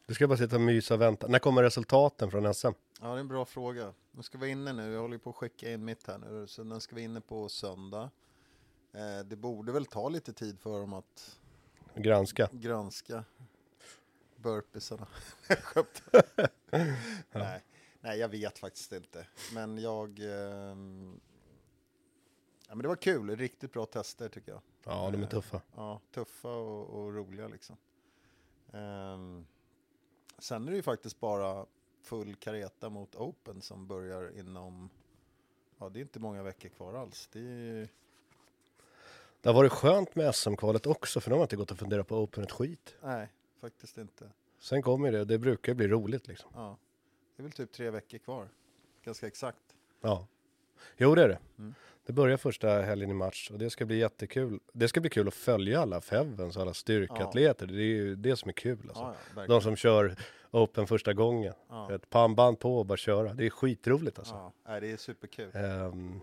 Du 0.06 0.14
ska 0.14 0.28
bara 0.28 0.38
sitta 0.38 0.56
och 0.56 0.62
mysa 0.62 0.94
och 0.94 1.00
vänta. 1.00 1.26
När 1.28 1.38
kommer 1.38 1.62
resultaten 1.62 2.30
från 2.30 2.54
SM? 2.54 2.66
Ja, 2.66 2.74
det 3.00 3.06
är 3.06 3.16
en 3.16 3.28
bra 3.28 3.44
fråga. 3.44 3.94
Nu 4.10 4.22
ska 4.22 4.38
vi 4.38 4.48
inne 4.48 4.72
nu, 4.72 4.92
jag 4.92 5.00
håller 5.00 5.18
på 5.18 5.30
att 5.30 5.36
skicka 5.36 5.72
in 5.72 5.84
mitt 5.84 6.06
här 6.06 6.18
nu, 6.18 6.46
så 6.46 6.64
den 6.64 6.80
ska 6.80 6.96
vi 6.96 7.02
inne 7.02 7.20
på 7.20 7.48
söndag. 7.48 8.10
Eh, 8.92 9.18
det 9.24 9.36
borde 9.36 9.72
väl 9.72 9.86
ta 9.86 10.08
lite 10.08 10.32
tid 10.32 10.60
för 10.60 10.80
dem 10.80 10.92
att 10.92 11.38
Granska. 11.94 12.48
granska 12.52 13.24
burpeesarna. 14.36 15.06
Nej, 17.32 17.62
nej, 18.00 18.18
jag 18.18 18.28
vet 18.28 18.58
faktiskt 18.58 18.92
inte. 18.92 19.26
Men 19.54 19.78
jag... 19.78 20.18
ehm, 20.18 21.20
ja, 22.68 22.74
men 22.74 22.78
det 22.78 22.88
var 22.88 22.96
kul, 22.96 23.36
riktigt 23.36 23.72
bra 23.72 23.86
tester 23.86 24.28
tycker 24.28 24.52
jag. 24.52 24.60
Ja, 24.84 25.10
de 25.10 25.22
är 25.22 25.26
tuffa. 25.26 25.60
Ja, 25.76 26.00
tuffa 26.14 26.48
och, 26.48 26.86
och 26.88 27.14
roliga 27.14 27.48
liksom. 27.48 27.76
Ehm, 28.72 29.46
sen 30.38 30.66
är 30.66 30.70
det 30.70 30.76
ju 30.76 30.82
faktiskt 30.82 31.20
bara 31.20 31.66
full 32.02 32.34
kareta 32.34 32.88
mot 32.90 33.14
Open 33.14 33.62
som 33.62 33.86
börjar 33.86 34.38
inom, 34.38 34.90
ja 35.78 35.88
det 35.88 35.98
är 35.98 36.00
inte 36.00 36.20
många 36.20 36.42
veckor 36.42 36.68
kvar 36.68 36.94
alls. 36.94 37.28
Det 37.32 37.40
är, 37.40 37.88
Det 39.40 39.48
har 39.48 39.54
varit 39.54 39.72
skönt 39.72 40.14
med 40.14 40.34
SM-kvalet 40.34 40.86
också 40.86 41.20
för 41.20 41.30
de 41.30 41.36
har 41.36 41.42
inte 41.44 41.56
gått 41.56 41.70
och 41.70 41.78
funderat 41.78 42.08
på 42.08 42.16
Open 42.16 42.44
ett 42.44 42.52
skit. 42.52 42.94
nej, 43.02 43.28
faktiskt 43.60 43.98
inte. 43.98 44.30
Sen 44.58 44.82
kommer 44.82 45.12
det, 45.12 45.24
det 45.24 45.38
brukar 45.38 45.74
bli 45.74 45.88
roligt 45.88 46.26
liksom. 46.28 46.50
Ja, 46.54 46.76
det 47.36 47.40
är 47.40 47.44
väl 47.44 47.52
typ 47.52 47.72
tre 47.72 47.90
veckor 47.90 48.18
kvar, 48.18 48.48
ganska 49.04 49.26
exakt. 49.26 49.76
Ja. 50.00 50.26
Jo, 50.96 51.14
det 51.14 51.22
är 51.22 51.28
det. 51.28 51.38
Mm. 51.58 51.74
Det 52.06 52.12
börjar 52.12 52.36
första 52.36 52.68
helgen 52.68 53.10
i 53.10 53.14
mars 53.14 53.50
och 53.52 53.58
det 53.58 53.70
ska 53.70 53.84
bli 53.84 53.98
jättekul. 53.98 54.60
Det 54.72 54.88
ska 54.88 55.00
bli 55.00 55.10
kul 55.10 55.28
att 55.28 55.34
följa 55.34 55.80
alla 55.80 56.00
Fevens 56.00 56.56
och 56.56 56.62
alla 56.62 56.74
styrkeatleter. 56.74 57.66
Det 57.66 57.82
är 57.82 57.96
ju 57.96 58.16
det 58.16 58.36
som 58.36 58.48
är 58.48 58.52
kul. 58.52 58.78
Alltså. 58.88 59.02
Ja, 59.02 59.14
ja. 59.36 59.46
De 59.46 59.60
som 59.60 59.76
kör 59.76 60.16
Open 60.50 60.86
första 60.86 61.12
gången. 61.12 61.54
Ja. 61.68 61.94
Ett 61.94 62.10
pannband 62.10 62.58
på 62.58 62.78
och 62.78 62.86
bara 62.86 62.96
köra. 62.96 63.34
Det 63.34 63.46
är 63.46 63.50
skitroligt 63.50 64.18
alltså. 64.18 64.52
Ja, 64.66 64.80
det 64.80 64.92
är 64.92 64.96
superkul. 64.96 65.50
Ehm, 65.54 66.20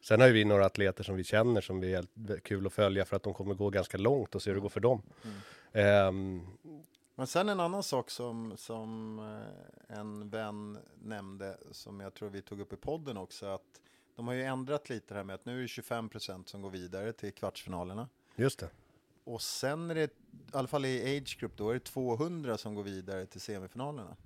sen 0.00 0.20
har 0.20 0.26
ju 0.26 0.32
vi 0.32 0.44
några 0.44 0.66
atleter 0.66 1.04
som 1.04 1.16
vi 1.16 1.24
känner 1.24 1.60
som 1.60 1.80
vi 1.80 1.94
är 1.94 2.04
kul 2.42 2.66
att 2.66 2.72
följa 2.72 3.04
för 3.04 3.16
att 3.16 3.22
de 3.22 3.34
kommer 3.34 3.54
gå 3.54 3.70
ganska 3.70 3.98
långt 3.98 4.34
och 4.34 4.42
se 4.42 4.50
hur 4.50 4.54
det 4.54 4.60
går 4.60 4.68
för 4.68 4.80
dem. 4.80 5.02
Mm. 5.24 5.36
Ehm, 5.72 6.46
Men 7.18 7.26
sen 7.26 7.48
en 7.48 7.60
annan 7.60 7.82
sak 7.82 8.10
som, 8.10 8.56
som 8.56 9.18
eh, 9.18 9.98
en 9.98 10.30
vän 10.30 10.78
nämnde, 11.02 11.58
som 11.70 12.00
jag 12.00 12.14
tror 12.14 12.28
vi 12.30 12.42
tog 12.42 12.60
upp 12.60 12.72
i 12.72 12.76
podden 12.76 13.16
också, 13.16 13.46
att 13.46 13.80
de 14.16 14.26
har 14.26 14.34
ju 14.34 14.42
ändrat 14.42 14.88
lite 14.88 15.14
här 15.14 15.24
med 15.24 15.34
att 15.34 15.44
nu 15.44 15.58
är 15.58 15.62
det 15.62 15.68
25 15.68 16.08
procent 16.08 16.48
som 16.48 16.62
går 16.62 16.70
vidare 16.70 17.12
till 17.12 17.32
kvartsfinalerna. 17.32 18.08
just 18.36 18.58
det. 18.58 18.70
Och 19.24 19.42
sen 19.42 19.90
är 19.90 19.94
det, 19.94 20.04
i 20.04 20.10
alla 20.52 20.68
fall 20.68 20.84
i 20.84 21.18
age 21.18 21.38
group, 21.40 21.56
då 21.56 21.70
är 21.70 21.74
det 21.74 21.80
200 21.80 22.58
som 22.58 22.74
går 22.74 22.82
vidare 22.82 23.26
till 23.26 23.40
semifinalerna. 23.40 24.16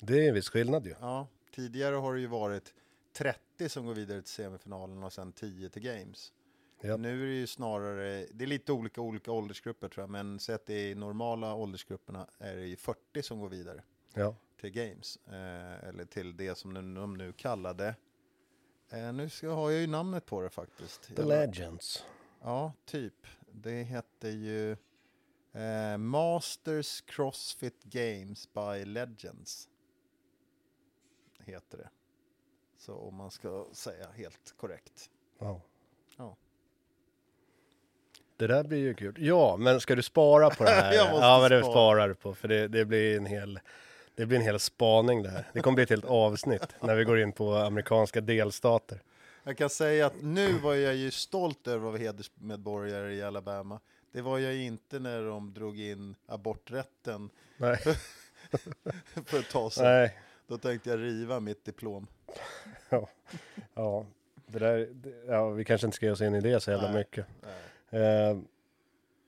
Det 0.00 0.24
är 0.24 0.28
en 0.28 0.34
viss 0.34 0.48
skillnad 0.48 0.86
ju. 0.86 0.94
Ja, 1.00 1.26
tidigare 1.54 1.94
har 1.94 2.14
det 2.14 2.20
ju 2.20 2.26
varit 2.26 2.74
30 3.12 3.68
som 3.68 3.86
går 3.86 3.94
vidare 3.94 4.22
till 4.22 4.32
semifinalerna 4.32 5.06
och 5.06 5.12
sen 5.12 5.32
10 5.32 5.68
till 5.68 5.82
games. 5.82 6.32
Ja. 6.80 6.96
Nu 6.96 7.22
är 7.22 7.26
det 7.26 7.32
ju 7.34 7.46
snarare, 7.46 8.26
det 8.32 8.44
är 8.44 8.46
lite 8.46 8.72
olika 8.72 9.00
olika 9.00 9.32
åldersgrupper 9.32 9.88
tror 9.88 10.02
jag, 10.02 10.10
men 10.10 10.38
är 10.68 10.70
i 10.70 10.94
normala 10.94 11.54
åldersgrupperna 11.54 12.28
är 12.38 12.56
det 12.56 12.66
ju 12.66 12.76
40 12.76 13.22
som 13.22 13.40
går 13.40 13.48
vidare 13.48 13.82
Ja. 14.14 14.34
till 14.60 14.70
games. 14.70 15.16
Eh, 15.26 15.84
eller 15.88 16.04
till 16.04 16.36
det 16.36 16.54
som 16.54 16.74
de, 16.74 16.94
de 16.94 17.14
nu 17.16 17.32
kallade, 17.32 17.94
eh, 18.90 19.12
nu 19.12 19.28
ska, 19.28 19.48
har 19.50 19.70
jag 19.70 19.80
ju 19.80 19.86
namnet 19.86 20.26
på 20.26 20.40
det 20.42 20.50
faktiskt. 20.50 21.02
The 21.02 21.14
Jag- 21.22 21.28
Legends. 21.28 22.04
Ja, 22.42 22.72
typ. 22.84 23.26
Det 23.52 23.82
hette 23.82 24.28
ju 24.28 24.76
eh, 25.52 25.98
Masters 25.98 27.00
Crossfit 27.00 27.82
Games 27.84 28.52
by 28.52 28.84
Legends. 28.84 29.68
Heter 31.38 31.78
det. 31.78 31.88
Så 32.76 32.94
om 32.94 33.14
man 33.14 33.30
ska 33.30 33.66
säga 33.72 34.08
helt 34.10 34.54
korrekt. 34.56 35.10
Ja. 35.38 35.60
Ja. 36.16 36.36
Det 38.38 38.46
där 38.46 38.64
blir 38.64 38.78
ju 38.78 38.94
kul. 38.94 39.14
Ja, 39.18 39.56
men 39.56 39.80
ska 39.80 39.94
du 39.94 40.02
spara 40.02 40.50
på 40.50 40.64
det 40.64 40.70
här? 40.80 40.92
Jag 40.94 41.10
måste 41.10 41.26
ja, 41.26 41.38
men 41.40 41.50
det 41.50 41.60
spara. 41.60 41.72
sparar 41.72 42.08
du 42.08 42.14
på, 42.14 42.34
för 42.34 42.48
det, 42.48 42.68
det 42.68 42.84
blir 42.84 43.16
en 43.16 43.26
hel 43.26 43.60
det 44.14 44.26
blir 44.26 44.38
en 44.38 44.44
hel 44.44 44.60
spaning 44.60 45.22
det 45.22 45.28
här. 45.28 45.44
Det 45.52 45.60
kommer 45.60 45.74
bli 45.74 45.82
ett 45.84 45.90
helt 45.90 46.04
avsnitt 46.04 46.66
när 46.80 46.94
vi 46.94 47.04
går 47.04 47.20
in 47.20 47.32
på 47.32 47.54
amerikanska 47.54 48.20
delstater. 48.20 49.02
Jag 49.44 49.56
kan 49.56 49.70
säga 49.70 50.06
att 50.06 50.22
nu 50.22 50.52
var 50.52 50.74
jag 50.74 50.94
ju 50.94 51.10
stolt 51.10 51.66
över 51.66 51.76
att 51.76 51.82
vara 51.92 51.96
hedersmedborgare 51.98 53.14
i 53.14 53.22
Alabama. 53.22 53.80
Det 54.12 54.20
var 54.22 54.38
jag 54.38 54.56
inte 54.56 54.98
när 54.98 55.22
de 55.22 55.54
drog 55.54 55.80
in 55.80 56.14
aborträtten 56.26 57.30
Nej, 57.56 57.76
för 59.26 59.38
ett 59.38 59.50
tag 59.50 59.72
sedan. 59.72 59.84
nej. 59.84 60.18
Då 60.46 60.58
tänkte 60.58 60.90
jag 60.90 61.00
riva 61.00 61.40
mitt 61.40 61.64
diplom. 61.64 62.06
Ja, 62.88 63.08
ja, 63.74 64.06
det 64.46 64.58
där, 64.58 64.88
ja, 65.28 65.48
vi 65.50 65.64
kanske 65.64 65.86
inte 65.86 65.96
ska 65.96 66.06
ge 66.06 66.12
oss 66.12 66.20
in 66.20 66.34
i 66.34 66.40
det 66.40 66.60
så 66.60 66.70
jävla 66.70 66.88
Nej, 66.88 66.98
mycket. 66.98 67.26
nej. 67.42 67.52
Eh, 67.90 68.38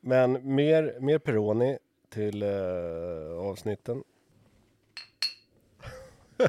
Men 0.01 0.55
mer, 0.55 0.97
mer 1.01 1.19
Peroni 1.19 1.79
till 2.09 2.43
eh, 2.43 3.39
avsnitten. 3.39 4.03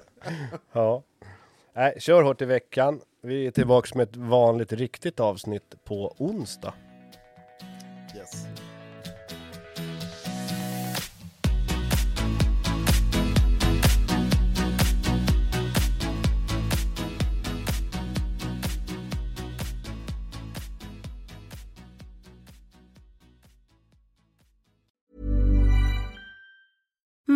ja. 0.72 1.04
Nej, 1.74 1.96
kör 2.00 2.24
hårt 2.24 2.42
i 2.42 2.46
veckan. 2.46 3.02
Vi 3.22 3.48
är 3.48 3.52
tillbaks 3.52 3.94
med 3.96 4.04
ett 4.04 4.16
vanligt 4.16 4.74
riktigt 4.74 5.20
avsnitt 5.20 5.76
på 5.84 6.16
onsdag. 6.18 6.74
Yes. 8.18 8.46